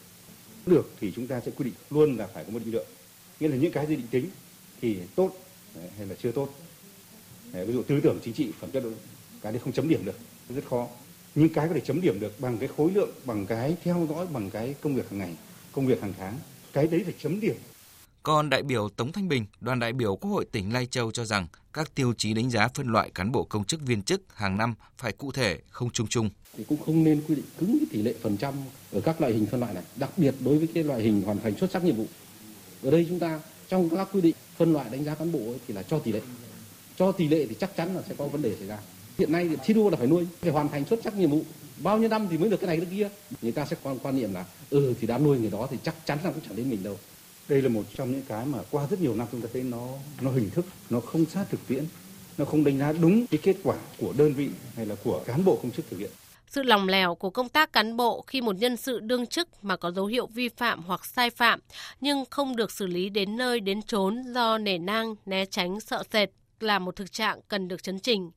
Được 0.67 0.91
thì 1.01 1.13
chúng 1.17 1.27
ta 1.27 1.41
sẽ 1.41 1.53
quy 1.57 1.65
định 1.65 1.75
luôn 1.91 2.17
là 2.17 2.27
phải 2.27 2.45
có 2.45 2.51
một 2.51 2.59
định 2.65 2.75
lượng. 2.75 2.87
Nghĩa 3.41 3.49
là 3.49 3.57
những 3.57 3.73
cái 3.73 3.87
gì 3.87 3.97
định 3.97 4.07
tính 4.11 4.31
thì 4.81 4.99
tốt 5.15 5.33
hay 5.97 6.07
là 6.07 6.15
chưa 6.23 6.33
tốt. 6.33 6.55
Ví 7.53 7.73
dụ 7.73 7.83
tư 7.83 8.01
tưởng 8.01 8.19
chính 8.25 8.35
trị 8.35 8.53
phẩm 8.61 8.71
chất 8.71 8.83
cái 9.43 9.53
đấy 9.53 9.61
không 9.65 9.73
chấm 9.73 9.89
điểm 9.89 10.05
được 10.05 10.19
rất 10.49 10.65
khó 10.71 10.89
những 11.37 11.49
cái 11.49 11.69
có 11.69 11.75
thể 11.75 11.81
chấm 11.81 12.01
điểm 12.01 12.21
được 12.21 12.41
bằng 12.41 12.59
cái 12.59 12.69
khối 12.77 12.91
lượng 12.91 13.11
bằng 13.25 13.47
cái 13.47 13.77
theo 13.85 14.07
dõi 14.11 14.27
bằng 14.33 14.51
cái 14.51 14.75
công 14.81 14.95
việc 14.95 15.11
hàng 15.11 15.19
ngày 15.19 15.35
công 15.73 15.87
việc 15.87 16.03
hàng 16.03 16.13
tháng 16.19 16.39
cái 16.73 16.87
đấy 16.87 17.03
phải 17.05 17.15
chấm 17.19 17.41
điểm 17.41 17.57
còn 18.27 18.51
đại 18.51 18.63
biểu 18.63 18.89
Tống 18.89 19.13
Thanh 19.13 19.29
Bình, 19.29 19.47
đoàn 19.61 19.79
đại 19.79 19.93
biểu 19.93 20.17
Quốc 20.17 20.31
hội 20.31 20.45
tỉnh 20.53 20.73
Lai 20.73 20.87
Châu 20.87 21.11
cho 21.11 21.25
rằng 21.25 21.47
các 21.73 21.95
tiêu 21.95 22.13
chí 22.19 22.35
đánh 22.35 22.51
giá 22.51 22.69
phân 22.75 22.87
loại 22.87 23.11
cán 23.15 23.33
bộ 23.33 23.45
công 23.45 23.65
chức 23.65 23.81
viên 23.81 24.03
chức 24.03 24.23
hàng 24.35 24.57
năm 24.57 24.75
phải 24.99 25.13
cụ 25.13 25.33
thể, 25.33 25.59
không 25.71 25.91
chung 25.91 26.07
chung. 26.07 26.31
Thì 26.57 26.65
cũng 26.69 26.79
không 26.87 27.05
nên 27.05 27.23
quy 27.29 27.35
định 27.35 27.45
cứng 27.59 27.79
cái 27.81 27.87
tỷ 27.91 28.03
lệ 28.03 28.15
phần 28.23 28.37
trăm 28.37 28.55
ở 28.93 29.01
các 29.01 29.21
loại 29.21 29.33
hình 29.33 29.47
phân 29.47 29.61
loại 29.61 29.75
này, 29.75 29.83
đặc 29.97 30.11
biệt 30.17 30.35
đối 30.45 30.59
với 30.59 30.69
cái 30.75 30.85
loại 30.85 31.03
hình 31.03 31.23
hoàn 31.23 31.39
thành 31.39 31.59
xuất 31.59 31.71
sắc 31.71 31.85
nhiệm 31.85 31.97
vụ. 31.97 32.07
Ở 32.83 32.91
đây 32.91 33.07
chúng 33.09 33.19
ta 33.19 33.41
trong 33.69 33.91
các 33.91 34.09
quy 34.13 34.21
định 34.21 34.35
phân 34.57 34.73
loại 34.73 34.91
đánh 34.91 35.05
giá 35.05 35.15
cán 35.15 35.33
bộ 35.33 35.55
thì 35.69 35.75
là 35.75 35.83
cho 35.83 35.99
tỷ 35.99 36.13
lệ. 36.13 36.21
Cho 36.97 37.13
tỷ 37.13 37.29
lệ 37.29 37.47
thì 37.49 37.57
chắc 37.61 37.77
chắn 37.77 37.95
là 37.95 38.03
sẽ 38.09 38.15
có 38.19 38.27
vấn 38.27 38.43
đề 38.43 38.57
xảy 38.59 38.67
ra 38.69 38.79
hiện 39.19 39.33
nay 39.33 39.49
thi 39.65 39.75
đua 39.75 39.91
là 39.91 39.97
phải 39.97 40.07
nuôi 40.07 40.27
phải 40.41 40.51
hoàn 40.51 40.69
thành 40.69 40.85
xuất 40.85 41.01
sắc 41.05 41.17
nhiệm 41.17 41.31
vụ. 41.31 41.43
Bao 41.83 41.99
nhiêu 41.99 42.09
năm 42.09 42.27
thì 42.31 42.39
mới 42.39 42.51
được 42.51 42.57
cái 42.57 42.67
này 42.67 42.77
cái 42.77 42.87
kia? 42.91 43.09
Người 43.43 43.53
ta 43.53 43.67
sẽ 43.67 43.77
quan 43.83 43.99
quan 43.99 44.17
niệm 44.17 44.35
là 44.35 44.45
ừ 44.71 44.95
thì 45.01 45.07
đã 45.07 45.19
nuôi 45.19 45.39
người 45.39 45.51
đó 45.51 45.69
thì 45.71 45.77
chắc 45.83 45.95
chắn 46.07 46.19
là 46.25 46.31
cũng 46.31 46.43
chẳng 46.49 46.57
đến 46.57 46.71
mình 46.71 46.83
đâu. 46.83 46.99
Đây 47.49 47.63
là 47.63 47.69
một 47.69 47.83
trong 47.95 48.13
những 48.13 48.23
cái 48.29 48.47
mà 48.47 48.59
qua 48.71 48.87
rất 48.91 49.01
nhiều 49.01 49.15
năm 49.15 49.27
chúng 49.33 49.41
ta 49.41 49.49
thấy 49.53 49.63
nó 49.63 49.89
nó 50.21 50.31
hình 50.31 50.51
thức 50.51 50.65
nó 50.91 51.01
không 51.01 51.25
sát 51.27 51.45
thực 51.51 51.61
tiễn 51.69 51.85
nó 52.39 52.45
không 52.45 52.65
đánh 52.65 52.79
giá 52.79 52.93
đúng 52.93 53.27
cái 53.27 53.41
kết 53.43 53.57
quả 53.63 53.77
của 53.99 54.13
đơn 54.19 54.33
vị 54.33 54.49
hay 54.77 54.87
là 54.87 54.95
của 55.05 55.23
cán 55.27 55.45
bộ 55.45 55.59
công 55.63 55.71
chức 55.71 55.91
thực 55.91 55.99
hiện. 55.99 56.11
Sự 56.51 56.63
lòng 56.63 56.89
lèo 56.89 57.15
của 57.15 57.31
công 57.31 57.49
tác 57.49 57.73
cán 57.73 57.97
bộ 57.97 58.25
khi 58.27 58.41
một 58.41 58.57
nhân 58.57 58.77
sự 58.77 59.01
đương 59.01 59.27
chức 59.27 59.49
mà 59.63 59.77
có 59.77 59.91
dấu 59.91 60.07
hiệu 60.07 60.27
vi 60.27 60.49
phạm 60.49 60.83
hoặc 60.83 61.07
sai 61.07 61.31
phạm 61.31 61.61
nhưng 62.01 62.25
không 62.31 62.57
được 62.57 62.73
xử 62.73 62.87
lý 62.87 63.09
đến 63.09 63.37
nơi 63.37 63.61
đến 63.61 63.83
chốn 63.83 64.23
do 64.35 64.59
nể 64.59 64.79
nang, 64.79 65.15
né 65.27 65.45
tránh, 65.47 65.81
sợ 65.81 66.03
sệt 66.13 66.31
là 66.63 66.79
một 66.79 66.97
thực 66.97 67.13
trạng 67.13 67.41
cần 67.49 67.69
được 67.69 67.83
chấn 67.83 67.99
chỉnh. 67.99 68.31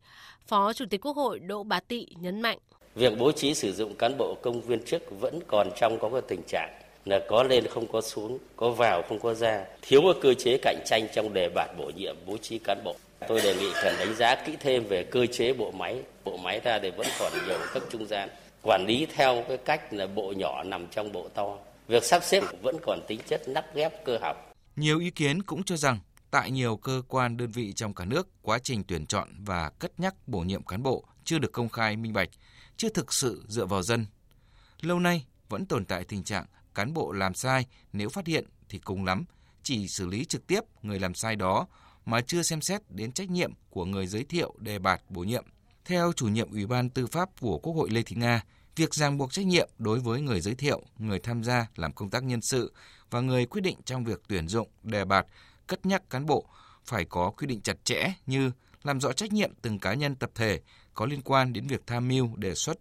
Phó 0.47 0.73
Chủ 0.73 0.85
tịch 0.89 1.01
Quốc 1.05 1.15
hội 1.15 1.39
Đỗ 1.39 1.63
Bá 1.63 1.79
Tị 1.79 2.07
nhấn 2.19 2.41
mạnh. 2.41 2.57
Việc 2.95 3.13
bố 3.19 3.31
trí 3.31 3.53
sử 3.53 3.73
dụng 3.73 3.95
cán 3.95 4.17
bộ 4.17 4.35
công 4.41 4.61
viên 4.61 4.83
chức 4.85 5.03
vẫn 5.19 5.39
còn 5.47 5.69
trong 5.75 5.99
có 5.99 6.09
cái 6.09 6.21
tình 6.27 6.41
trạng 6.47 6.79
là 7.05 7.19
có 7.29 7.43
lên 7.43 7.67
không 7.67 7.87
có 7.87 8.01
xuống, 8.01 8.37
có 8.55 8.69
vào 8.71 9.01
không 9.09 9.19
có 9.19 9.33
ra, 9.33 9.65
thiếu 9.81 10.01
một 10.01 10.17
cơ 10.21 10.33
chế 10.33 10.57
cạnh 10.61 10.79
tranh 10.85 11.07
trong 11.13 11.33
đề 11.33 11.49
bạt 11.55 11.69
bổ 11.77 11.91
nhiệm 11.95 12.15
bố 12.25 12.37
trí 12.37 12.59
cán 12.59 12.83
bộ. 12.83 12.95
Tôi 13.27 13.41
đề 13.41 13.55
nghị 13.55 13.71
cần 13.83 13.95
đánh 13.99 14.15
giá 14.15 14.35
kỹ 14.35 14.53
thêm 14.59 14.83
về 14.83 15.03
cơ 15.03 15.25
chế 15.25 15.53
bộ 15.53 15.71
máy. 15.71 16.01
Bộ 16.23 16.37
máy 16.37 16.59
ra 16.63 16.79
thì 16.79 16.91
vẫn 16.91 17.07
còn 17.19 17.31
nhiều 17.47 17.59
cấp 17.73 17.83
trung 17.89 18.05
gian. 18.07 18.29
Quản 18.61 18.85
lý 18.87 19.07
theo 19.15 19.43
cái 19.47 19.57
cách 19.57 19.93
là 19.93 20.07
bộ 20.07 20.33
nhỏ 20.37 20.63
nằm 20.63 20.87
trong 20.87 21.11
bộ 21.11 21.27
to. 21.33 21.57
Việc 21.87 22.03
sắp 22.03 22.23
xếp 22.23 22.43
vẫn 22.61 22.75
còn 22.81 22.99
tính 23.07 23.19
chất 23.27 23.41
nắp 23.47 23.75
ghép 23.75 24.05
cơ 24.05 24.17
học. 24.21 24.53
Nhiều 24.75 24.99
ý 24.99 25.09
kiến 25.09 25.43
cũng 25.43 25.63
cho 25.63 25.77
rằng 25.77 25.99
tại 26.31 26.51
nhiều 26.51 26.77
cơ 26.77 27.01
quan 27.07 27.37
đơn 27.37 27.51
vị 27.51 27.73
trong 27.73 27.93
cả 27.93 28.05
nước, 28.05 28.27
quá 28.41 28.59
trình 28.59 28.83
tuyển 28.87 29.05
chọn 29.05 29.29
và 29.39 29.69
cất 29.69 29.99
nhắc 29.99 30.27
bổ 30.27 30.39
nhiệm 30.39 30.63
cán 30.63 30.83
bộ 30.83 31.05
chưa 31.23 31.39
được 31.39 31.51
công 31.51 31.69
khai 31.69 31.97
minh 31.97 32.13
bạch, 32.13 32.29
chưa 32.77 32.89
thực 32.89 33.13
sự 33.13 33.43
dựa 33.47 33.65
vào 33.65 33.81
dân. 33.81 34.05
Lâu 34.81 34.99
nay 34.99 35.25
vẫn 35.49 35.65
tồn 35.65 35.85
tại 35.85 36.03
tình 36.03 36.23
trạng 36.23 36.45
cán 36.75 36.93
bộ 36.93 37.11
làm 37.11 37.33
sai 37.33 37.65
nếu 37.93 38.09
phát 38.09 38.27
hiện 38.27 38.45
thì 38.69 38.79
cùng 38.79 39.05
lắm 39.05 39.25
chỉ 39.63 39.87
xử 39.87 40.07
lý 40.07 40.25
trực 40.25 40.47
tiếp 40.47 40.59
người 40.81 40.99
làm 40.99 41.13
sai 41.13 41.35
đó 41.35 41.67
mà 42.05 42.21
chưa 42.21 42.41
xem 42.41 42.61
xét 42.61 42.81
đến 42.89 43.11
trách 43.11 43.29
nhiệm 43.29 43.53
của 43.69 43.85
người 43.85 44.07
giới 44.07 44.23
thiệu 44.23 44.53
đề 44.57 44.79
bạt 44.79 45.01
bổ 45.09 45.21
nhiệm. 45.21 45.45
Theo 45.85 46.13
chủ 46.15 46.27
nhiệm 46.27 46.51
Ủy 46.51 46.65
ban 46.65 46.89
Tư 46.89 47.07
pháp 47.07 47.29
của 47.41 47.57
Quốc 47.57 47.73
hội 47.73 47.89
Lê 47.89 48.01
Thị 48.01 48.15
Nga, 48.15 48.43
việc 48.75 48.93
ràng 48.93 49.17
buộc 49.17 49.33
trách 49.33 49.45
nhiệm 49.45 49.69
đối 49.77 49.99
với 49.99 50.21
người 50.21 50.41
giới 50.41 50.55
thiệu, 50.55 50.83
người 50.97 51.19
tham 51.19 51.43
gia 51.43 51.67
làm 51.75 51.93
công 51.93 52.09
tác 52.09 52.23
nhân 52.23 52.41
sự 52.41 52.73
và 53.09 53.21
người 53.21 53.45
quyết 53.45 53.61
định 53.61 53.77
trong 53.85 54.03
việc 54.03 54.21
tuyển 54.27 54.47
dụng, 54.47 54.67
đề 54.83 55.05
bạt 55.05 55.25
cất 55.69 55.85
nhắc 55.85 56.01
cán 56.09 56.25
bộ 56.25 56.45
phải 56.85 57.05
có 57.05 57.31
quy 57.37 57.47
định 57.47 57.61
chặt 57.61 57.77
chẽ 57.83 58.13
như 58.25 58.51
làm 58.83 58.99
rõ 58.99 59.11
trách 59.11 59.33
nhiệm 59.33 59.51
từng 59.61 59.79
cá 59.79 59.93
nhân 59.93 60.15
tập 60.15 60.29
thể 60.35 60.59
có 60.93 61.05
liên 61.05 61.21
quan 61.25 61.53
đến 61.53 61.67
việc 61.67 61.81
tham 61.87 62.07
mưu, 62.07 62.29
đề 62.35 62.55
xuất, 62.55 62.77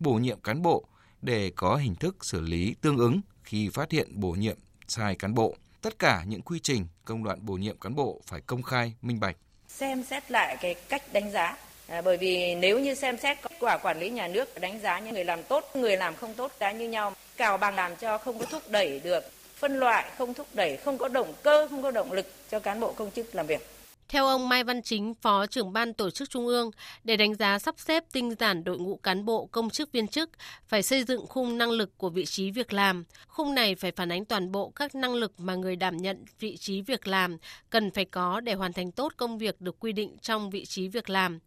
bổ 0.00 0.12
nhiệm 0.12 0.40
cán 0.40 0.62
bộ 0.62 0.84
để 1.22 1.52
có 1.56 1.76
hình 1.76 1.94
thức 1.94 2.24
xử 2.24 2.40
lý 2.40 2.74
tương 2.80 2.98
ứng 2.98 3.20
khi 3.44 3.68
phát 3.68 3.90
hiện 3.90 4.08
bổ 4.20 4.30
nhiệm 4.30 4.56
sai 4.88 5.14
cán 5.14 5.34
bộ. 5.34 5.56
Tất 5.82 5.98
cả 5.98 6.24
những 6.26 6.42
quy 6.42 6.58
trình, 6.58 6.86
công 7.04 7.24
đoạn 7.24 7.38
bổ 7.46 7.54
nhiệm 7.54 7.78
cán 7.78 7.94
bộ 7.94 8.20
phải 8.26 8.40
công 8.40 8.62
khai, 8.62 8.94
minh 9.02 9.20
bạch. 9.20 9.36
Xem 9.68 10.04
xét 10.04 10.30
lại 10.30 10.56
cái 10.60 10.74
cách 10.88 11.12
đánh 11.12 11.30
giá 11.30 11.56
À, 11.92 12.02
bởi 12.02 12.16
vì 12.16 12.54
nếu 12.54 12.78
như 12.78 12.94
xem 12.94 13.16
xét 13.18 13.42
kết 13.42 13.52
quả 13.60 13.78
quản 13.78 13.98
lý 13.98 14.10
nhà 14.10 14.28
nước 14.28 14.60
đánh 14.60 14.80
giá 14.80 14.98
những 14.98 15.14
người 15.14 15.24
làm 15.24 15.42
tốt, 15.42 15.64
người 15.74 15.96
làm 15.96 16.14
không 16.14 16.34
tốt 16.34 16.52
cái 16.58 16.74
như 16.74 16.88
nhau, 16.88 17.14
cào 17.36 17.58
bằng 17.58 17.74
làm 17.74 17.96
cho 17.96 18.18
không 18.18 18.38
có 18.38 18.44
thúc 18.44 18.62
đẩy 18.68 19.00
được, 19.00 19.24
phân 19.62 19.78
loại 19.78 20.10
không 20.18 20.34
thúc 20.34 20.46
đẩy, 20.54 20.76
không 20.76 20.98
có 20.98 21.08
động 21.08 21.32
cơ, 21.42 21.68
không 21.70 21.82
có 21.82 21.90
động 21.90 22.12
lực 22.12 22.26
cho 22.50 22.60
cán 22.60 22.80
bộ 22.80 22.92
công 22.92 23.10
chức 23.10 23.34
làm 23.34 23.46
việc. 23.46 23.71
Theo 24.12 24.26
ông 24.26 24.48
Mai 24.48 24.64
Văn 24.64 24.82
Chính, 24.82 25.14
Phó 25.14 25.46
trưởng 25.46 25.72
ban 25.72 25.94
tổ 25.94 26.10
chức 26.10 26.30
Trung 26.30 26.46
ương, 26.46 26.70
để 27.04 27.16
đánh 27.16 27.34
giá 27.34 27.58
sắp 27.58 27.74
xếp 27.78 28.04
tinh 28.12 28.34
giản 28.38 28.64
đội 28.64 28.78
ngũ 28.78 28.96
cán 28.96 29.24
bộ 29.24 29.46
công 29.46 29.70
chức 29.70 29.92
viên 29.92 30.08
chức, 30.08 30.30
phải 30.66 30.82
xây 30.82 31.04
dựng 31.04 31.26
khung 31.26 31.58
năng 31.58 31.70
lực 31.70 31.98
của 31.98 32.08
vị 32.08 32.24
trí 32.24 32.50
việc 32.50 32.72
làm. 32.72 33.04
Khung 33.26 33.54
này 33.54 33.74
phải 33.74 33.92
phản 33.92 34.12
ánh 34.12 34.24
toàn 34.24 34.52
bộ 34.52 34.72
các 34.76 34.94
năng 34.94 35.14
lực 35.14 35.40
mà 35.40 35.54
người 35.54 35.76
đảm 35.76 35.96
nhận 35.96 36.24
vị 36.40 36.56
trí 36.56 36.82
việc 36.82 37.06
làm 37.06 37.36
cần 37.70 37.90
phải 37.90 38.04
có 38.04 38.40
để 38.40 38.54
hoàn 38.54 38.72
thành 38.72 38.92
tốt 38.92 39.12
công 39.16 39.38
việc 39.38 39.60
được 39.60 39.76
quy 39.80 39.92
định 39.92 40.16
trong 40.22 40.50
vị 40.50 40.64
trí 40.64 40.88
việc 40.88 41.10
làm. 41.10 41.38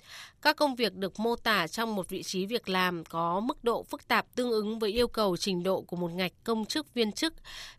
Các 0.42 0.56
công 0.56 0.76
việc 0.76 0.94
được 0.94 1.20
mô 1.20 1.36
tả 1.36 1.68
trong 1.68 1.96
một 1.96 2.10
vị 2.10 2.24
trí 2.24 2.46
việc 2.46 2.70
làm 2.70 3.04
có 3.06 3.40
mức 3.40 3.64
độ 3.64 3.84
phức 3.84 4.08
tạp 4.08 4.36
tương 4.36 4.52
ứng 4.52 4.80
với 4.80 4.92
yêu 4.92 5.08
cầu 5.08 5.38
trình 5.38 5.64
độ 5.64 5.82
của 5.82 5.96
một 5.96 6.12
ngạch 6.12 6.34
công 6.44 6.66
chức 6.66 6.94
viên 6.94 7.12
chức. 7.12 7.34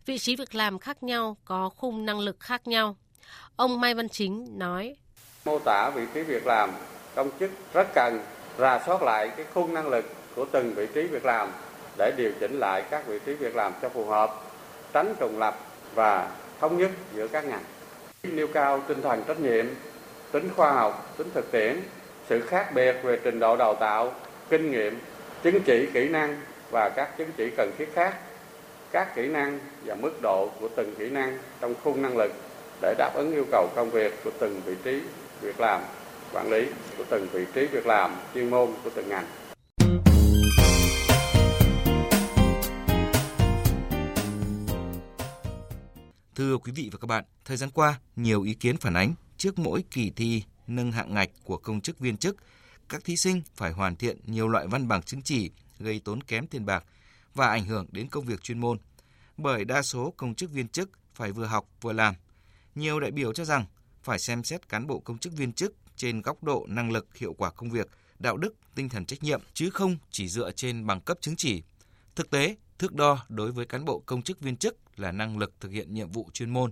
Vị 0.05 0.17
trí 0.17 0.35
việc 0.35 0.55
làm 0.55 0.79
khác 0.79 1.03
nhau 1.03 1.37
có 1.45 1.69
khung 1.69 2.05
năng 2.05 2.19
lực 2.19 2.39
khác 2.39 2.67
nhau. 2.67 2.97
Ông 3.55 3.81
Mai 3.81 3.93
Văn 3.93 4.09
Chính 4.09 4.59
nói. 4.59 4.95
Mô 5.45 5.59
tả 5.59 5.89
vị 5.95 6.03
trí 6.13 6.21
việc 6.21 6.47
làm, 6.47 6.69
công 7.15 7.29
chức 7.39 7.51
rất 7.73 7.87
cần 7.93 8.19
rà 8.57 8.79
soát 8.85 9.03
lại 9.03 9.31
cái 9.37 9.45
khung 9.53 9.73
năng 9.73 9.87
lực 9.87 10.05
của 10.35 10.45
từng 10.51 10.73
vị 10.73 10.87
trí 10.93 11.07
việc 11.07 11.25
làm 11.25 11.51
để 11.97 12.11
điều 12.17 12.31
chỉnh 12.39 12.59
lại 12.59 12.83
các 12.89 13.07
vị 13.07 13.19
trí 13.25 13.33
việc 13.33 13.55
làm 13.55 13.73
cho 13.81 13.89
phù 13.89 14.05
hợp, 14.05 14.41
tránh 14.93 15.15
trùng 15.19 15.39
lập 15.39 15.59
và 15.95 16.31
thống 16.59 16.77
nhất 16.77 16.91
giữa 17.13 17.27
các 17.27 17.45
ngành. 17.45 17.63
Nêu 18.23 18.47
cao 18.47 18.83
tinh 18.87 19.01
thần 19.01 19.23
trách 19.27 19.39
nhiệm, 19.39 19.65
tính 20.31 20.49
khoa 20.55 20.71
học, 20.71 21.13
tính 21.17 21.27
thực 21.33 21.51
tiễn, 21.51 21.81
sự 22.29 22.41
khác 22.41 22.73
biệt 22.73 22.95
về 23.03 23.19
trình 23.23 23.39
độ 23.39 23.57
đào 23.57 23.75
tạo, 23.75 24.13
kinh 24.49 24.71
nghiệm, 24.71 24.99
chứng 25.43 25.61
chỉ 25.63 25.87
kỹ 25.93 26.09
năng 26.09 26.41
và 26.71 26.89
các 26.89 27.17
chứng 27.17 27.31
chỉ 27.37 27.49
cần 27.57 27.71
thiết 27.77 27.89
khác, 27.93 28.15
các 28.91 29.15
kỹ 29.15 29.27
năng 29.27 29.59
và 29.85 29.95
mức 29.95 30.13
độ 30.21 30.49
của 30.59 30.67
từng 30.75 30.95
kỹ 30.95 31.09
năng 31.09 31.37
trong 31.61 31.73
khung 31.83 32.01
năng 32.01 32.17
lực 32.17 32.31
để 32.81 32.95
đáp 32.97 33.11
ứng 33.15 33.31
yêu 33.31 33.45
cầu 33.51 33.69
công 33.75 33.89
việc 33.91 34.13
của 34.23 34.31
từng 34.39 34.61
vị 34.65 34.75
trí 34.83 35.01
việc 35.41 35.59
làm, 35.59 35.81
quản 36.33 36.49
lý 36.49 36.65
của 36.97 37.03
từng 37.09 37.27
vị 37.33 37.45
trí 37.53 37.65
việc 37.65 37.85
làm, 37.85 38.15
chuyên 38.33 38.49
môn 38.49 38.69
của 38.83 38.89
từng 38.95 39.09
ngành. 39.09 39.25
Thưa 46.35 46.57
quý 46.57 46.71
vị 46.75 46.89
và 46.91 46.97
các 47.01 47.05
bạn, 47.07 47.23
thời 47.45 47.57
gian 47.57 47.69
qua, 47.69 47.99
nhiều 48.15 48.43
ý 48.43 48.53
kiến 48.53 48.77
phản 48.77 48.93
ánh 48.93 49.13
trước 49.37 49.59
mỗi 49.59 49.83
kỳ 49.91 50.11
thi 50.15 50.43
nâng 50.67 50.91
hạng 50.91 51.13
ngạch 51.13 51.29
của 51.43 51.57
công 51.57 51.81
chức 51.81 51.99
viên 51.99 52.17
chức, 52.17 52.37
các 52.89 53.03
thí 53.03 53.17
sinh 53.17 53.41
phải 53.55 53.71
hoàn 53.71 53.95
thiện 53.95 54.17
nhiều 54.25 54.47
loại 54.47 54.67
văn 54.67 54.87
bằng 54.87 55.03
chứng 55.03 55.21
chỉ 55.21 55.51
gây 55.79 56.01
tốn 56.05 56.23
kém 56.23 56.47
tiền 56.47 56.65
bạc 56.65 56.83
và 57.35 57.47
ảnh 57.47 57.65
hưởng 57.65 57.85
đến 57.91 58.07
công 58.07 58.25
việc 58.25 58.41
chuyên 58.41 58.59
môn. 58.59 58.77
Bởi 59.37 59.65
đa 59.65 59.81
số 59.81 60.13
công 60.17 60.35
chức 60.35 60.51
viên 60.51 60.67
chức 60.67 60.89
phải 61.13 61.31
vừa 61.31 61.45
học 61.45 61.65
vừa 61.81 61.93
làm 61.93 62.15
nhiều 62.77 62.99
đại 62.99 63.11
biểu 63.11 63.33
cho 63.33 63.45
rằng 63.45 63.65
phải 64.03 64.19
xem 64.19 64.43
xét 64.43 64.69
cán 64.69 64.87
bộ 64.87 64.99
công 64.99 65.17
chức 65.17 65.33
viên 65.33 65.53
chức 65.53 65.75
trên 65.95 66.21
góc 66.21 66.43
độ 66.43 66.65
năng 66.69 66.91
lực, 66.91 67.17
hiệu 67.17 67.33
quả 67.33 67.51
công 67.51 67.69
việc, 67.69 67.89
đạo 68.19 68.37
đức, 68.37 68.55
tinh 68.75 68.89
thần 68.89 69.05
trách 69.05 69.23
nhiệm 69.23 69.41
chứ 69.53 69.69
không 69.69 69.97
chỉ 70.11 70.27
dựa 70.27 70.51
trên 70.51 70.87
bằng 70.87 71.01
cấp 71.01 71.17
chứng 71.21 71.35
chỉ. 71.35 71.63
Thực 72.15 72.29
tế, 72.29 72.55
thước 72.79 72.93
đo 72.93 73.25
đối 73.29 73.51
với 73.51 73.65
cán 73.65 73.85
bộ 73.85 74.03
công 74.05 74.21
chức 74.21 74.39
viên 74.39 74.57
chức 74.57 74.77
là 74.95 75.11
năng 75.11 75.37
lực 75.37 75.53
thực 75.59 75.71
hiện 75.71 75.93
nhiệm 75.93 76.11
vụ 76.11 76.29
chuyên 76.33 76.49
môn 76.49 76.71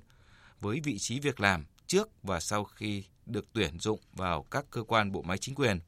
với 0.62 0.80
vị 0.84 0.98
trí 1.00 1.20
việc 1.20 1.40
làm 1.40 1.66
trước 1.88 2.10
và 2.24 2.40
sau 2.40 2.64
khi 2.64 3.04
được 3.26 3.46
tuyển 3.54 3.80
dụng 3.80 4.00
vào 4.14 4.44
các 4.44 4.66
cơ 4.72 4.84
quan 4.84 5.12
bộ 5.12 5.22
máy 5.22 5.38
chính 5.38 5.56
quyền, 5.56 5.80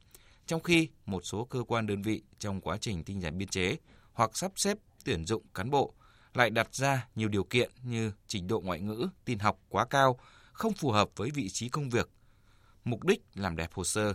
trong 0.46 0.62
khi 0.62 0.88
một 1.06 1.20
số 1.24 1.44
cơ 1.44 1.62
quan 1.68 1.86
đơn 1.86 2.02
vị 2.02 2.22
trong 2.38 2.60
quá 2.60 2.78
trình 2.80 3.04
tinh 3.04 3.20
giản 3.20 3.38
biên 3.38 3.48
chế 3.48 3.76
hoặc 4.12 4.30
sắp 4.36 4.52
xếp 4.56 4.78
tuyển 5.04 5.26
dụng 5.26 5.42
cán 5.54 5.70
bộ 5.70 5.94
lại 6.34 6.50
đặt 6.50 6.74
ra 6.74 7.06
nhiều 7.14 7.28
điều 7.28 7.44
kiện 7.44 7.70
như 7.82 8.12
trình 8.26 8.46
độ 8.46 8.60
ngoại 8.60 8.80
ngữ, 8.80 9.08
tin 9.24 9.38
học 9.38 9.58
quá 9.68 9.84
cao, 9.84 10.18
không 10.52 10.72
phù 10.72 10.90
hợp 10.90 11.08
với 11.16 11.30
vị 11.30 11.48
trí 11.48 11.68
công 11.68 11.90
việc. 11.90 12.10
Mục 12.84 13.04
đích 13.04 13.22
làm 13.34 13.56
đẹp 13.56 13.72
hồ 13.72 13.84
sơ. 13.84 14.12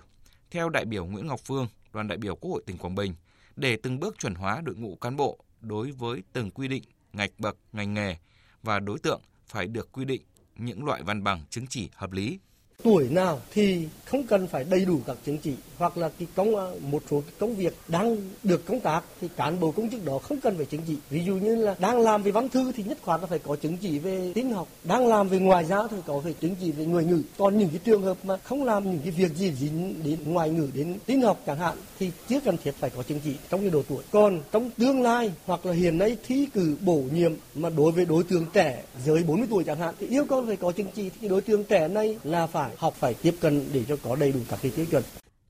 Theo 0.52 0.70
đại 0.70 0.86
biểu 0.86 1.06
Nguyễn 1.06 1.28
Ngọc 1.28 1.40
Phương, 1.46 1.68
đoàn 1.94 2.08
đại 2.08 2.18
biểu 2.18 2.36
Quốc 2.36 2.52
hội 2.52 2.64
tỉnh 2.66 2.78
Quảng 2.78 2.96
Bình, 2.96 3.16
để 3.56 3.78
từng 3.84 4.00
bước 4.00 4.20
chuẩn 4.20 4.36
hóa 4.36 4.62
đội 4.62 4.76
ngũ 4.76 4.96
cán 4.96 5.16
bộ 5.16 5.40
đối 5.62 5.92
với 5.92 6.24
từng 6.34 6.52
quy 6.52 6.68
định, 6.68 6.84
ngạch 7.14 7.32
bậc, 7.38 7.58
ngành 7.74 7.94
nghề 7.94 8.18
và 8.64 8.80
đối 8.80 9.00
tượng 9.00 9.22
phải 9.48 9.68
được 9.68 9.92
quy 9.92 10.06
định 10.06 10.22
những 10.56 10.86
loại 10.86 11.04
văn 11.04 11.24
bằng 11.24 11.42
chứng 11.50 11.68
chỉ 11.68 11.90
hợp 11.94 12.12
lý 12.12 12.40
tuổi 12.84 13.08
nào 13.10 13.40
thì 13.54 13.88
không 14.06 14.24
cần 14.24 14.48
phải 14.48 14.64
đầy 14.64 14.86
đủ 14.86 15.00
các 15.08 15.18
chứng 15.26 15.38
chỉ, 15.38 15.54
hoặc 15.78 15.98
là 15.98 16.10
cái 16.20 16.28
công 16.36 16.56
à, 16.56 16.66
một 16.82 17.04
số 17.12 17.22
cái 17.22 17.34
công 17.40 17.56
việc 17.56 17.74
đang 17.88 18.18
được 18.44 18.66
công 18.66 18.80
tác 18.80 19.04
thì 19.22 19.28
cán 19.38 19.60
bộ 19.60 19.72
công 19.72 19.90
chức 19.90 20.06
đó 20.06 20.20
không 20.20 20.40
cần 20.42 20.58
phải 20.58 20.66
chứng 20.66 20.82
chỉ. 20.88 20.96
Ví 21.10 21.24
dụ 21.26 21.36
như 21.36 21.56
là 21.56 21.76
đang 21.80 22.00
làm 22.00 22.24
về 22.24 22.32
văn 22.32 22.50
thư 22.50 22.72
thì 22.72 22.84
nhất 22.84 22.98
khoản 23.02 23.22
là 23.22 23.28
phải 23.28 23.40
có 23.40 23.56
chứng 23.56 23.78
chỉ 23.78 24.00
về 24.00 24.32
tin 24.36 24.52
học, 24.52 24.68
đang 24.84 25.08
làm 25.08 25.30
về 25.30 25.40
ngoại 25.40 25.66
giao 25.66 25.88
thì 25.88 25.98
có 26.06 26.22
phải 26.24 26.34
chứng 26.34 26.56
chỉ 26.62 26.72
về 26.72 26.86
ngoại 26.86 27.06
ngữ. 27.06 27.22
Còn 27.38 27.58
những 27.58 27.70
cái 27.70 27.80
trường 27.84 28.02
hợp 28.02 28.18
mà 28.24 28.38
không 28.38 28.64
làm 28.64 28.92
những 28.92 29.00
cái 29.04 29.12
việc 29.12 29.36
gì 29.36 29.52
dính 29.52 29.96
đến 30.04 30.18
ngoại 30.26 30.50
ngữ, 30.50 30.68
đến 30.74 30.96
tin 31.06 31.22
học 31.22 31.40
chẳng 31.46 31.58
hạn 31.58 31.78
thì 32.00 32.12
chưa 32.30 32.40
cần 32.40 32.58
thiết 32.64 32.76
phải 32.80 32.90
có 32.90 33.04
chứng 33.04 33.20
chỉ 33.24 33.36
trong 33.50 33.62
cái 33.62 33.70
độ 33.70 33.84
tuổi. 33.90 34.04
Còn 34.12 34.42
trong 34.52 34.70
tương 34.78 35.02
lai 35.02 35.32
hoặc 35.46 35.66
là 35.66 35.74
hiện 35.74 35.98
nay 35.98 36.18
thi 36.28 36.48
cử 36.54 36.78
bổ 36.82 37.04
nhiệm 37.14 37.34
mà 37.56 37.70
đối 37.70 37.92
với 37.92 38.06
đối 38.06 38.24
tượng 38.24 38.46
trẻ 38.54 38.84
dưới 39.06 39.24
40 39.24 39.48
tuổi 39.50 39.64
chẳng 39.64 39.80
hạn 39.80 39.96
thì 40.00 40.08
yêu 40.08 40.26
cầu 40.26 40.44
phải 40.48 40.56
có 40.56 40.72
chứng 40.72 40.88
chỉ. 40.96 41.10
Thì 41.22 41.28
đối 41.28 41.42
tượng 41.42 41.64
trẻ 41.64 41.88
này 41.88 42.18
là 42.24 42.48
phải 42.48 42.73
học 42.78 42.94
phải 42.96 43.14
tiếp 43.14 43.36
cận 43.40 43.66
để 43.74 43.84
cho 43.88 43.96
có 44.04 44.16
đầy 44.16 44.32
đủ 44.32 44.40
các 44.50 44.60
cái 44.62 44.72
tiêu 44.76 44.86
chuẩn. 44.92 45.04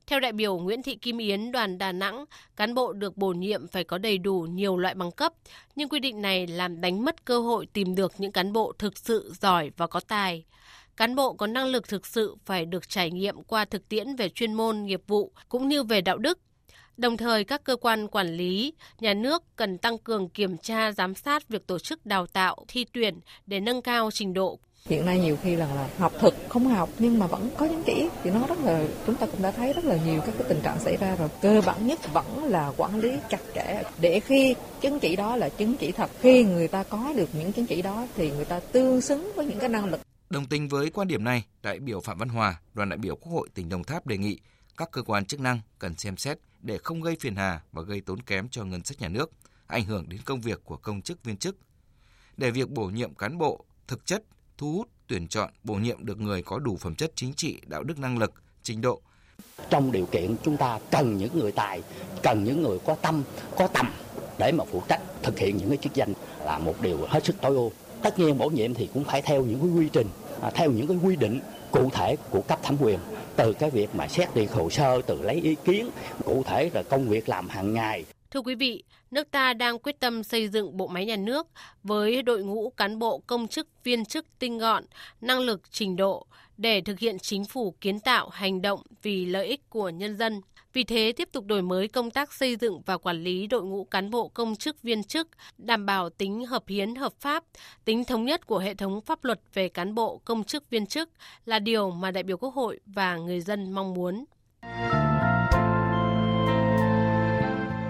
Theo 0.06 0.20
đại 0.20 0.32
biểu 0.32 0.58
Nguyễn 0.58 0.82
Thị 0.82 0.94
Kim 0.94 1.18
Yến, 1.18 1.52
đoàn 1.52 1.78
Đà 1.78 1.92
Nẵng, 1.92 2.24
cán 2.56 2.74
bộ 2.74 2.92
được 2.92 3.16
bổ 3.16 3.32
nhiệm 3.32 3.68
phải 3.68 3.84
có 3.84 3.98
đầy 3.98 4.18
đủ 4.18 4.46
nhiều 4.50 4.76
loại 4.76 4.94
bằng 4.94 5.10
cấp, 5.10 5.32
nhưng 5.76 5.88
quy 5.88 6.00
định 6.00 6.22
này 6.22 6.46
làm 6.46 6.80
đánh 6.80 7.04
mất 7.04 7.24
cơ 7.24 7.38
hội 7.38 7.66
tìm 7.72 7.94
được 7.94 8.12
những 8.18 8.32
cán 8.32 8.52
bộ 8.52 8.72
thực 8.78 8.98
sự 8.98 9.32
giỏi 9.40 9.70
và 9.76 9.86
có 9.86 10.00
tài. 10.00 10.44
Cán 10.96 11.14
bộ 11.14 11.32
có 11.32 11.46
năng 11.46 11.66
lực 11.66 11.88
thực 11.88 12.06
sự 12.06 12.36
phải 12.44 12.66
được 12.66 12.88
trải 12.88 13.10
nghiệm 13.10 13.42
qua 13.42 13.64
thực 13.64 13.88
tiễn 13.88 14.16
về 14.16 14.28
chuyên 14.28 14.54
môn, 14.54 14.82
nghiệp 14.82 15.02
vụ 15.06 15.32
cũng 15.48 15.68
như 15.68 15.82
về 15.82 16.00
đạo 16.00 16.18
đức. 16.18 16.38
Đồng 16.96 17.16
thời, 17.16 17.44
các 17.44 17.64
cơ 17.64 17.76
quan 17.76 18.08
quản 18.08 18.36
lý, 18.36 18.74
nhà 19.00 19.14
nước 19.14 19.42
cần 19.56 19.78
tăng 19.78 19.98
cường 19.98 20.28
kiểm 20.28 20.58
tra, 20.58 20.92
giám 20.92 21.14
sát 21.14 21.48
việc 21.48 21.66
tổ 21.66 21.78
chức 21.78 22.06
đào 22.06 22.26
tạo, 22.26 22.64
thi 22.68 22.86
tuyển 22.92 23.20
để 23.46 23.60
nâng 23.60 23.82
cao 23.82 24.10
trình 24.10 24.34
độ 24.34 24.58
hiện 24.88 25.06
nay 25.06 25.18
nhiều 25.18 25.36
khi 25.42 25.56
là, 25.56 25.74
là 25.74 25.88
học 25.98 26.12
thực 26.20 26.34
không 26.48 26.66
học 26.66 26.88
nhưng 26.98 27.18
mà 27.18 27.26
vẫn 27.26 27.50
có 27.56 27.68
chứng 27.68 27.82
chỉ 27.86 28.08
thì 28.22 28.30
nó 28.30 28.46
rất 28.46 28.58
là 28.58 28.84
chúng 29.06 29.16
ta 29.16 29.26
cũng 29.26 29.42
đã 29.42 29.50
thấy 29.50 29.72
rất 29.72 29.84
là 29.84 29.96
nhiều 30.06 30.20
các 30.20 30.34
cái 30.38 30.46
tình 30.48 30.60
trạng 30.62 30.80
xảy 30.80 30.96
ra 30.96 31.16
rồi. 31.16 31.28
Cơ 31.42 31.62
bản 31.66 31.86
nhất 31.86 31.98
vẫn 32.12 32.44
là 32.44 32.72
quản 32.76 33.00
lý 33.00 33.12
chặt 33.28 33.40
chẽ. 33.54 33.82
Để 34.00 34.20
khi 34.20 34.54
chứng 34.80 35.00
chỉ 35.00 35.16
đó 35.16 35.36
là 35.36 35.48
chứng 35.48 35.76
chỉ 35.76 35.92
thật 35.92 36.10
khi 36.20 36.44
người 36.44 36.68
ta 36.68 36.82
có 36.82 37.12
được 37.16 37.28
những 37.32 37.52
chứng 37.52 37.66
chỉ 37.66 37.82
đó 37.82 38.06
thì 38.16 38.30
người 38.30 38.44
ta 38.44 38.60
tương 38.60 39.00
xứng 39.00 39.32
với 39.36 39.46
những 39.46 39.58
cái 39.58 39.68
năng 39.68 39.84
lực. 39.84 40.00
Đồng 40.30 40.46
tình 40.46 40.68
với 40.68 40.90
quan 40.90 41.08
điểm 41.08 41.24
này, 41.24 41.44
đại 41.62 41.78
biểu 41.78 42.00
Phạm 42.00 42.18
Văn 42.18 42.28
Hòa, 42.28 42.60
đoàn 42.74 42.88
đại 42.88 42.98
biểu 42.98 43.16
Quốc 43.16 43.32
hội 43.32 43.48
tỉnh 43.54 43.68
Đồng 43.68 43.84
Tháp 43.84 44.06
đề 44.06 44.18
nghị 44.18 44.38
các 44.76 44.90
cơ 44.90 45.02
quan 45.02 45.24
chức 45.24 45.40
năng 45.40 45.60
cần 45.78 45.96
xem 45.96 46.16
xét 46.16 46.38
để 46.62 46.78
không 46.78 47.02
gây 47.02 47.16
phiền 47.20 47.36
hà 47.36 47.60
và 47.72 47.82
gây 47.82 48.00
tốn 48.00 48.20
kém 48.20 48.48
cho 48.48 48.64
ngân 48.64 48.84
sách 48.84 49.00
nhà 49.00 49.08
nước, 49.08 49.30
ảnh 49.66 49.84
hưởng 49.84 50.08
đến 50.08 50.20
công 50.24 50.40
việc 50.40 50.60
của 50.64 50.76
công 50.76 51.02
chức 51.02 51.24
viên 51.24 51.36
chức. 51.36 51.56
Để 52.36 52.50
việc 52.50 52.70
bổ 52.70 52.86
nhiệm 52.86 53.14
cán 53.14 53.38
bộ 53.38 53.64
thực 53.86 54.06
chất 54.06 54.22
thu 54.58 54.72
hút, 54.72 54.88
tuyển 55.06 55.28
chọn, 55.28 55.50
bổ 55.64 55.74
nhiệm 55.74 56.06
được 56.06 56.20
người 56.20 56.42
có 56.42 56.58
đủ 56.58 56.76
phẩm 56.76 56.94
chất 56.94 57.12
chính 57.14 57.34
trị, 57.34 57.58
đạo 57.66 57.82
đức 57.82 57.98
năng 57.98 58.18
lực, 58.18 58.32
trình 58.62 58.80
độ. 58.80 59.00
Trong 59.70 59.92
điều 59.92 60.06
kiện 60.06 60.36
chúng 60.44 60.56
ta 60.56 60.78
cần 60.90 61.18
những 61.18 61.38
người 61.38 61.52
tài, 61.52 61.82
cần 62.22 62.44
những 62.44 62.62
người 62.62 62.78
có 62.86 62.94
tâm, 62.94 63.22
có 63.56 63.66
tầm 63.66 63.90
để 64.38 64.52
mà 64.52 64.64
phụ 64.72 64.82
trách 64.88 65.00
thực 65.22 65.38
hiện 65.38 65.56
những 65.56 65.68
cái 65.68 65.78
chức 65.78 65.94
danh 65.94 66.12
là 66.44 66.58
một 66.58 66.74
điều 66.80 66.98
hết 67.08 67.24
sức 67.24 67.36
tối 67.40 67.54
ưu. 67.54 67.72
Tất 68.02 68.18
nhiên 68.18 68.38
bổ 68.38 68.48
nhiệm 68.48 68.74
thì 68.74 68.88
cũng 68.94 69.04
phải 69.04 69.22
theo 69.22 69.44
những 69.44 69.60
cái 69.60 69.70
quy 69.70 69.88
trình, 69.88 70.08
à, 70.40 70.50
theo 70.54 70.70
những 70.70 70.86
cái 70.86 70.96
quy 71.02 71.16
định 71.16 71.40
cụ 71.70 71.90
thể 71.92 72.16
của 72.30 72.42
cấp 72.42 72.58
thẩm 72.62 72.76
quyền 72.80 72.98
từ 73.36 73.52
cái 73.52 73.70
việc 73.70 73.94
mà 73.94 74.08
xét 74.08 74.28
duyệt 74.34 74.50
hồ 74.50 74.70
sơ 74.70 75.02
từ 75.06 75.22
lấy 75.22 75.36
ý 75.36 75.56
kiến 75.64 75.90
cụ 76.24 76.42
thể 76.46 76.70
là 76.74 76.82
công 76.82 77.08
việc 77.08 77.28
làm 77.28 77.48
hàng 77.48 77.74
ngày 77.74 78.04
Thưa 78.34 78.40
quý 78.40 78.54
vị, 78.54 78.84
nước 79.10 79.30
ta 79.30 79.52
đang 79.52 79.78
quyết 79.78 80.00
tâm 80.00 80.22
xây 80.22 80.48
dựng 80.48 80.76
bộ 80.76 80.86
máy 80.86 81.06
nhà 81.06 81.16
nước 81.16 81.46
với 81.82 82.22
đội 82.22 82.42
ngũ 82.42 82.70
cán 82.70 82.98
bộ 82.98 83.22
công 83.26 83.48
chức 83.48 83.68
viên 83.84 84.04
chức 84.04 84.26
tinh 84.38 84.58
gọn, 84.58 84.84
năng 85.20 85.40
lực 85.40 85.60
trình 85.70 85.96
độ 85.96 86.26
để 86.56 86.80
thực 86.80 86.98
hiện 86.98 87.18
chính 87.18 87.44
phủ 87.44 87.74
kiến 87.80 88.00
tạo 88.00 88.28
hành 88.28 88.62
động 88.62 88.82
vì 89.02 89.26
lợi 89.26 89.46
ích 89.46 89.70
của 89.70 89.88
nhân 89.88 90.16
dân. 90.16 90.40
Vì 90.72 90.84
thế, 90.84 91.12
tiếp 91.16 91.28
tục 91.32 91.46
đổi 91.46 91.62
mới 91.62 91.88
công 91.88 92.10
tác 92.10 92.32
xây 92.32 92.56
dựng 92.56 92.82
và 92.86 92.98
quản 92.98 93.22
lý 93.22 93.46
đội 93.46 93.62
ngũ 93.62 93.84
cán 93.84 94.10
bộ 94.10 94.28
công 94.28 94.56
chức 94.56 94.82
viên 94.82 95.04
chức, 95.04 95.28
đảm 95.58 95.86
bảo 95.86 96.10
tính 96.10 96.46
hợp 96.46 96.62
hiến 96.68 96.94
hợp 96.94 97.12
pháp, 97.20 97.44
tính 97.84 98.04
thống 98.04 98.24
nhất 98.24 98.46
của 98.46 98.58
hệ 98.58 98.74
thống 98.74 99.00
pháp 99.00 99.24
luật 99.24 99.40
về 99.54 99.68
cán 99.68 99.94
bộ 99.94 100.20
công 100.24 100.44
chức 100.44 100.70
viên 100.70 100.86
chức 100.86 101.10
là 101.44 101.58
điều 101.58 101.90
mà 101.90 102.10
đại 102.10 102.22
biểu 102.22 102.36
Quốc 102.36 102.54
hội 102.54 102.80
và 102.86 103.16
người 103.16 103.40
dân 103.40 103.72
mong 103.72 103.94
muốn. 103.94 104.24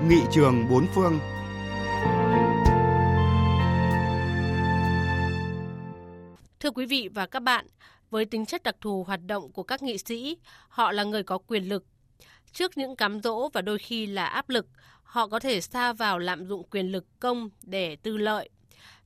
Nghị 0.09 0.21
trường 0.31 0.69
bốn 0.71 0.87
phương 0.95 1.19
Thưa 6.61 6.71
quý 6.71 6.87
vị 6.87 7.09
và 7.15 7.27
các 7.27 7.43
bạn, 7.43 7.67
với 8.11 8.25
tính 8.25 8.47
chất 8.47 8.63
đặc 8.63 8.77
thù 8.81 9.05
hoạt 9.05 9.21
động 9.27 9.53
của 9.53 9.63
các 9.63 9.83
nghị 9.83 9.99
sĩ, 9.99 10.37
họ 10.69 10.93
là 10.93 11.05
người 11.05 11.23
có 11.23 11.39
quyền 11.39 11.69
lực. 11.69 11.85
Trước 12.53 12.79
những 12.79 12.97
cám 12.97 13.21
dỗ 13.23 13.49
và 13.49 13.63
đôi 13.63 13.79
khi 13.79 14.07
là 14.07 14.27
áp 14.27 14.49
lực, 14.49 14.67
họ 15.03 15.27
có 15.29 15.41
thể 15.41 15.61
xa 15.61 15.93
vào 15.93 16.19
lạm 16.19 16.47
dụng 16.47 16.63
quyền 16.71 16.93
lực 16.93 17.05
công 17.21 17.49
để 17.63 17.97
tư 17.97 18.17
lợi. 18.17 18.49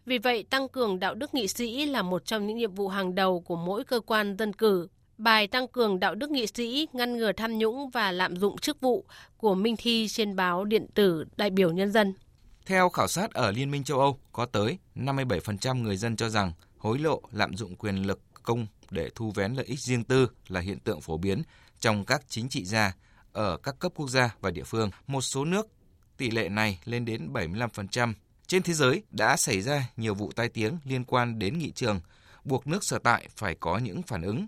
Vì 0.06 0.18
vậy, 0.18 0.42
tăng 0.50 0.68
cường 0.68 0.98
đạo 0.98 1.14
đức 1.14 1.34
nghị 1.34 1.48
sĩ 1.48 1.86
là 1.86 2.02
một 2.02 2.24
trong 2.24 2.46
những 2.46 2.56
nhiệm 2.56 2.74
vụ 2.74 2.88
hàng 2.88 3.14
đầu 3.14 3.40
của 3.40 3.56
mỗi 3.56 3.84
cơ 3.84 4.00
quan 4.00 4.36
dân 4.38 4.52
cử. 4.52 4.88
Bài 5.18 5.46
tăng 5.46 5.68
cường 5.68 6.00
đạo 6.00 6.14
đức 6.14 6.30
nghị 6.30 6.46
sĩ, 6.46 6.88
ngăn 6.92 7.16
ngừa 7.16 7.32
tham 7.32 7.58
nhũng 7.58 7.90
và 7.90 8.12
lạm 8.12 8.36
dụng 8.36 8.58
chức 8.58 8.80
vụ 8.80 9.04
của 9.36 9.54
Minh 9.54 9.76
Thi 9.78 10.08
trên 10.08 10.36
báo 10.36 10.64
điện 10.64 10.86
tử 10.94 11.24
Đại 11.36 11.50
biểu 11.50 11.72
Nhân 11.72 11.92
dân. 11.92 12.14
Theo 12.66 12.88
khảo 12.88 13.08
sát 13.08 13.30
ở 13.32 13.50
Liên 13.50 13.70
minh 13.70 13.84
châu 13.84 14.00
Âu, 14.00 14.18
có 14.32 14.46
tới 14.46 14.78
57% 14.94 15.82
người 15.82 15.96
dân 15.96 16.16
cho 16.16 16.28
rằng 16.28 16.52
hối 16.78 16.98
lộ, 16.98 17.22
lạm 17.32 17.56
dụng 17.56 17.76
quyền 17.76 18.06
lực 18.06 18.20
công 18.42 18.66
để 18.90 19.10
thu 19.14 19.32
vén 19.34 19.54
lợi 19.54 19.66
ích 19.66 19.80
riêng 19.80 20.04
tư 20.04 20.28
là 20.48 20.60
hiện 20.60 20.78
tượng 20.80 21.00
phổ 21.00 21.16
biến 21.16 21.42
trong 21.80 22.04
các 22.04 22.22
chính 22.28 22.48
trị 22.48 22.64
gia 22.64 22.94
ở 23.32 23.56
các 23.56 23.78
cấp 23.78 23.92
quốc 23.96 24.08
gia 24.10 24.34
và 24.40 24.50
địa 24.50 24.64
phương. 24.64 24.90
Một 25.06 25.20
số 25.20 25.44
nước 25.44 25.68
tỷ 26.16 26.30
lệ 26.30 26.48
này 26.48 26.78
lên 26.84 27.04
đến 27.04 27.32
75%. 27.32 28.12
Trên 28.46 28.62
thế 28.62 28.72
giới 28.72 29.02
đã 29.10 29.36
xảy 29.36 29.60
ra 29.60 29.88
nhiều 29.96 30.14
vụ 30.14 30.32
tai 30.32 30.48
tiếng 30.48 30.78
liên 30.84 31.04
quan 31.04 31.38
đến 31.38 31.58
nghị 31.58 31.70
trường, 31.70 32.00
buộc 32.44 32.66
nước 32.66 32.84
sở 32.84 32.98
tại 32.98 33.28
phải 33.36 33.54
có 33.54 33.78
những 33.78 34.02
phản 34.02 34.22
ứng, 34.22 34.46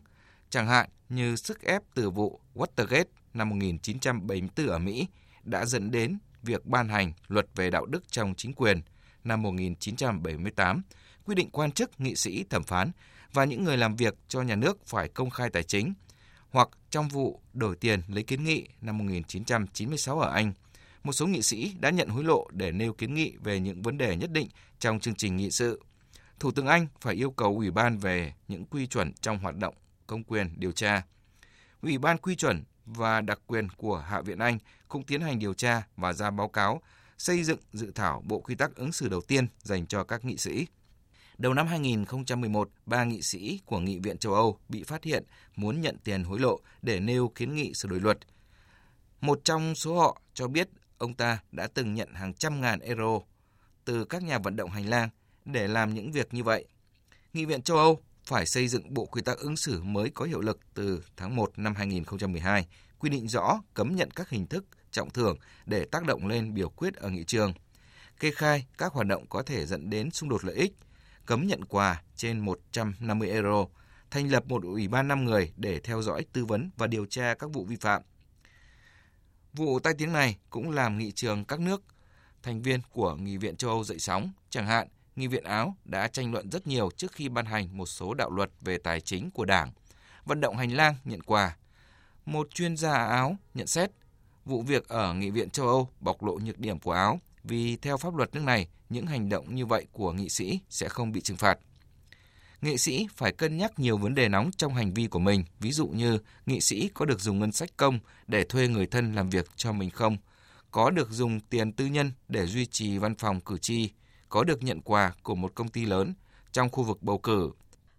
chẳng 0.50 0.66
hạn 0.66 0.88
như 1.08 1.36
sức 1.36 1.62
ép 1.62 1.82
từ 1.94 2.10
vụ 2.10 2.40
Watergate 2.54 3.04
năm 3.34 3.48
1974 3.48 4.66
ở 4.66 4.78
Mỹ 4.78 5.06
đã 5.44 5.64
dẫn 5.64 5.90
đến 5.90 6.18
việc 6.42 6.66
ban 6.66 6.88
hành 6.88 7.12
luật 7.28 7.46
về 7.54 7.70
đạo 7.70 7.86
đức 7.86 8.12
trong 8.12 8.34
chính 8.34 8.52
quyền 8.52 8.80
năm 9.24 9.42
1978, 9.42 10.82
quy 11.24 11.34
định 11.34 11.50
quan 11.50 11.72
chức, 11.72 12.00
nghị 12.00 12.16
sĩ, 12.16 12.44
thẩm 12.50 12.62
phán 12.62 12.90
và 13.32 13.44
những 13.44 13.64
người 13.64 13.76
làm 13.76 13.96
việc 13.96 14.14
cho 14.28 14.42
nhà 14.42 14.56
nước 14.56 14.86
phải 14.86 15.08
công 15.08 15.30
khai 15.30 15.50
tài 15.50 15.62
chính, 15.62 15.94
hoặc 16.50 16.68
trong 16.90 17.08
vụ 17.08 17.40
đổi 17.52 17.76
tiền 17.76 18.02
lấy 18.08 18.22
kiến 18.22 18.44
nghị 18.44 18.68
năm 18.80 18.98
1996 18.98 20.20
ở 20.20 20.32
Anh, 20.32 20.52
một 21.04 21.12
số 21.12 21.26
nghị 21.26 21.42
sĩ 21.42 21.74
đã 21.80 21.90
nhận 21.90 22.08
hối 22.08 22.24
lộ 22.24 22.46
để 22.52 22.72
nêu 22.72 22.92
kiến 22.92 23.14
nghị 23.14 23.36
về 23.36 23.60
những 23.60 23.82
vấn 23.82 23.98
đề 23.98 24.16
nhất 24.16 24.30
định 24.32 24.48
trong 24.78 25.00
chương 25.00 25.14
trình 25.14 25.36
nghị 25.36 25.50
sự. 25.50 25.82
Thủ 26.40 26.50
tướng 26.50 26.66
Anh 26.66 26.86
phải 27.00 27.14
yêu 27.14 27.30
cầu 27.30 27.56
Ủy 27.56 27.70
ban 27.70 27.98
về 27.98 28.32
những 28.48 28.64
quy 28.64 28.86
chuẩn 28.86 29.12
trong 29.20 29.38
hoạt 29.38 29.56
động 29.56 29.74
công 30.10 30.24
quyền 30.24 30.54
điều 30.56 30.72
tra. 30.72 31.02
Ủy 31.82 31.98
ban 31.98 32.18
quy 32.18 32.36
chuẩn 32.36 32.64
và 32.86 33.20
đặc 33.20 33.40
quyền 33.46 33.68
của 33.68 33.98
Hạ 33.98 34.20
viện 34.20 34.38
Anh 34.38 34.58
cũng 34.88 35.04
tiến 35.04 35.20
hành 35.20 35.38
điều 35.38 35.54
tra 35.54 35.82
và 35.96 36.12
ra 36.12 36.30
báo 36.30 36.48
cáo 36.48 36.82
xây 37.18 37.44
dựng 37.44 37.58
dự 37.72 37.92
thảo 37.94 38.22
bộ 38.26 38.40
quy 38.40 38.54
tắc 38.54 38.74
ứng 38.74 38.92
xử 38.92 39.08
đầu 39.08 39.20
tiên 39.20 39.46
dành 39.62 39.86
cho 39.86 40.04
các 40.04 40.24
nghị 40.24 40.36
sĩ. 40.36 40.66
Đầu 41.38 41.54
năm 41.54 41.66
2011, 41.66 42.70
ba 42.86 43.04
nghị 43.04 43.22
sĩ 43.22 43.60
của 43.66 43.78
Nghị 43.78 43.98
viện 43.98 44.18
châu 44.18 44.34
Âu 44.34 44.58
bị 44.68 44.82
phát 44.82 45.04
hiện 45.04 45.24
muốn 45.56 45.80
nhận 45.80 45.96
tiền 46.04 46.24
hối 46.24 46.38
lộ 46.38 46.60
để 46.82 47.00
nêu 47.00 47.28
kiến 47.28 47.54
nghị 47.54 47.74
sửa 47.74 47.88
đổi 47.88 48.00
luật. 48.00 48.18
Một 49.20 49.40
trong 49.44 49.74
số 49.74 49.98
họ 49.98 50.20
cho 50.34 50.48
biết 50.48 50.68
ông 50.98 51.14
ta 51.14 51.38
đã 51.52 51.68
từng 51.74 51.94
nhận 51.94 52.14
hàng 52.14 52.34
trăm 52.34 52.60
ngàn 52.60 52.80
euro 52.80 53.20
từ 53.84 54.04
các 54.04 54.22
nhà 54.22 54.38
vận 54.38 54.56
động 54.56 54.70
hành 54.70 54.88
lang 54.88 55.08
để 55.44 55.68
làm 55.68 55.94
những 55.94 56.12
việc 56.12 56.34
như 56.34 56.42
vậy. 56.42 56.64
Nghị 57.32 57.44
viện 57.44 57.62
châu 57.62 57.76
Âu 57.76 58.00
phải 58.30 58.46
xây 58.46 58.68
dựng 58.68 58.94
bộ 58.94 59.06
quy 59.06 59.22
tắc 59.22 59.38
ứng 59.38 59.56
xử 59.56 59.82
mới 59.82 60.10
có 60.10 60.24
hiệu 60.24 60.40
lực 60.40 60.60
từ 60.74 61.04
tháng 61.16 61.36
1 61.36 61.58
năm 61.58 61.74
2012, 61.74 62.66
quy 62.98 63.10
định 63.10 63.28
rõ 63.28 63.62
cấm 63.74 63.96
nhận 63.96 64.10
các 64.10 64.28
hình 64.28 64.46
thức 64.46 64.64
trọng 64.90 65.10
thưởng 65.10 65.38
để 65.66 65.84
tác 65.84 66.04
động 66.04 66.26
lên 66.26 66.54
biểu 66.54 66.68
quyết 66.68 66.94
ở 66.94 67.10
nghị 67.10 67.24
trường. 67.24 67.52
Kê 68.20 68.30
khai 68.30 68.66
các 68.78 68.92
hoạt 68.92 69.06
động 69.06 69.26
có 69.28 69.42
thể 69.42 69.66
dẫn 69.66 69.90
đến 69.90 70.10
xung 70.10 70.28
đột 70.28 70.44
lợi 70.44 70.54
ích, 70.56 70.72
cấm 71.26 71.46
nhận 71.46 71.64
quà 71.64 72.02
trên 72.16 72.38
150 72.38 73.30
euro, 73.30 73.66
thành 74.10 74.30
lập 74.30 74.44
một 74.46 74.62
ủy 74.62 74.88
ban 74.88 75.08
5 75.08 75.24
người 75.24 75.52
để 75.56 75.80
theo 75.80 76.02
dõi, 76.02 76.26
tư 76.32 76.44
vấn 76.44 76.70
và 76.76 76.86
điều 76.86 77.06
tra 77.06 77.34
các 77.34 77.50
vụ 77.52 77.64
vi 77.64 77.76
phạm. 77.76 78.02
Vụ 79.52 79.78
tai 79.78 79.94
tiếng 79.98 80.12
này 80.12 80.38
cũng 80.50 80.70
làm 80.70 80.98
nghị 80.98 81.12
trường 81.12 81.44
các 81.44 81.60
nước 81.60 81.82
thành 82.42 82.62
viên 82.62 82.80
của 82.92 83.14
Nghị 83.14 83.36
viện 83.36 83.56
châu 83.56 83.70
Âu 83.70 83.84
dậy 83.84 83.98
sóng, 83.98 84.30
chẳng 84.50 84.66
hạn 84.66 84.88
Nghị 85.20 85.26
viện 85.26 85.44
Áo 85.44 85.76
đã 85.84 86.08
tranh 86.08 86.32
luận 86.32 86.50
rất 86.50 86.66
nhiều 86.66 86.90
trước 86.96 87.12
khi 87.12 87.28
ban 87.28 87.46
hành 87.46 87.76
một 87.76 87.86
số 87.86 88.14
đạo 88.14 88.30
luật 88.30 88.50
về 88.60 88.78
tài 88.78 89.00
chính 89.00 89.30
của 89.30 89.44
Đảng. 89.44 89.72
Vận 90.24 90.40
động 90.40 90.56
hành 90.56 90.72
lang 90.72 90.94
nhận 91.04 91.22
quà. 91.22 91.56
Một 92.26 92.50
chuyên 92.54 92.76
gia 92.76 92.92
Áo 92.92 93.36
nhận 93.54 93.66
xét 93.66 93.90
vụ 94.44 94.62
việc 94.62 94.88
ở 94.88 95.14
Nghị 95.14 95.30
viện 95.30 95.50
châu 95.50 95.66
Âu 95.66 95.88
bộc 96.00 96.22
lộ 96.22 96.38
nhược 96.38 96.58
điểm 96.58 96.78
của 96.78 96.92
Áo 96.92 97.20
vì 97.44 97.76
theo 97.76 97.96
pháp 97.96 98.14
luật 98.14 98.34
nước 98.34 98.42
này, 98.42 98.68
những 98.88 99.06
hành 99.06 99.28
động 99.28 99.54
như 99.54 99.66
vậy 99.66 99.86
của 99.92 100.12
nghị 100.12 100.28
sĩ 100.28 100.60
sẽ 100.70 100.88
không 100.88 101.12
bị 101.12 101.20
trừng 101.20 101.36
phạt. 101.36 101.58
Nghị 102.60 102.78
sĩ 102.78 103.06
phải 103.16 103.32
cân 103.32 103.56
nhắc 103.56 103.78
nhiều 103.78 103.96
vấn 103.96 104.14
đề 104.14 104.28
nóng 104.28 104.50
trong 104.56 104.74
hành 104.74 104.94
vi 104.94 105.06
của 105.06 105.18
mình, 105.18 105.44
ví 105.60 105.72
dụ 105.72 105.86
như 105.86 106.18
nghị 106.46 106.60
sĩ 106.60 106.90
có 106.94 107.04
được 107.04 107.20
dùng 107.20 107.38
ngân 107.38 107.52
sách 107.52 107.70
công 107.76 107.98
để 108.26 108.44
thuê 108.44 108.68
người 108.68 108.86
thân 108.86 109.14
làm 109.14 109.30
việc 109.30 109.50
cho 109.56 109.72
mình 109.72 109.90
không, 109.90 110.16
có 110.70 110.90
được 110.90 111.10
dùng 111.10 111.40
tiền 111.40 111.72
tư 111.72 111.86
nhân 111.86 112.12
để 112.28 112.46
duy 112.46 112.66
trì 112.66 112.98
văn 112.98 113.14
phòng 113.14 113.40
cử 113.40 113.58
tri, 113.58 113.90
có 114.30 114.44
được 114.44 114.62
nhận 114.62 114.80
quà 114.80 115.12
của 115.22 115.34
một 115.34 115.54
công 115.54 115.68
ty 115.68 115.86
lớn 115.86 116.14
trong 116.52 116.70
khu 116.70 116.82
vực 116.82 117.02
bầu 117.02 117.18
cử. 117.18 117.50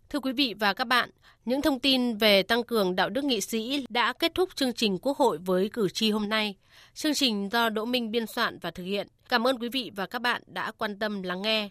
Thưa 0.09 0.19
quý 0.19 0.33
vị 0.33 0.55
và 0.59 0.73
các 0.73 0.87
bạn, 0.87 1.09
những 1.45 1.61
thông 1.61 1.79
tin 1.79 2.17
về 2.17 2.43
tăng 2.43 2.63
cường 2.63 2.95
đạo 2.95 3.09
đức 3.09 3.23
nghị 3.23 3.41
sĩ 3.41 3.85
đã 3.89 4.13
kết 4.13 4.35
thúc 4.35 4.55
chương 4.55 4.73
trình 4.73 4.97
Quốc 4.97 5.17
hội 5.17 5.37
với 5.37 5.69
cử 5.69 5.89
tri 5.89 6.11
hôm 6.11 6.29
nay. 6.29 6.55
Chương 6.93 7.13
trình 7.13 7.49
do 7.51 7.69
Đỗ 7.69 7.85
Minh 7.85 8.11
biên 8.11 8.27
soạn 8.27 8.59
và 8.59 8.71
thực 8.71 8.83
hiện. 8.83 9.07
Cảm 9.29 9.47
ơn 9.47 9.59
quý 9.59 9.69
vị 9.69 9.91
và 9.95 10.05
các 10.05 10.21
bạn 10.21 10.41
đã 10.47 10.71
quan 10.77 10.99
tâm 10.99 11.23
lắng 11.23 11.41
nghe. 11.41 11.69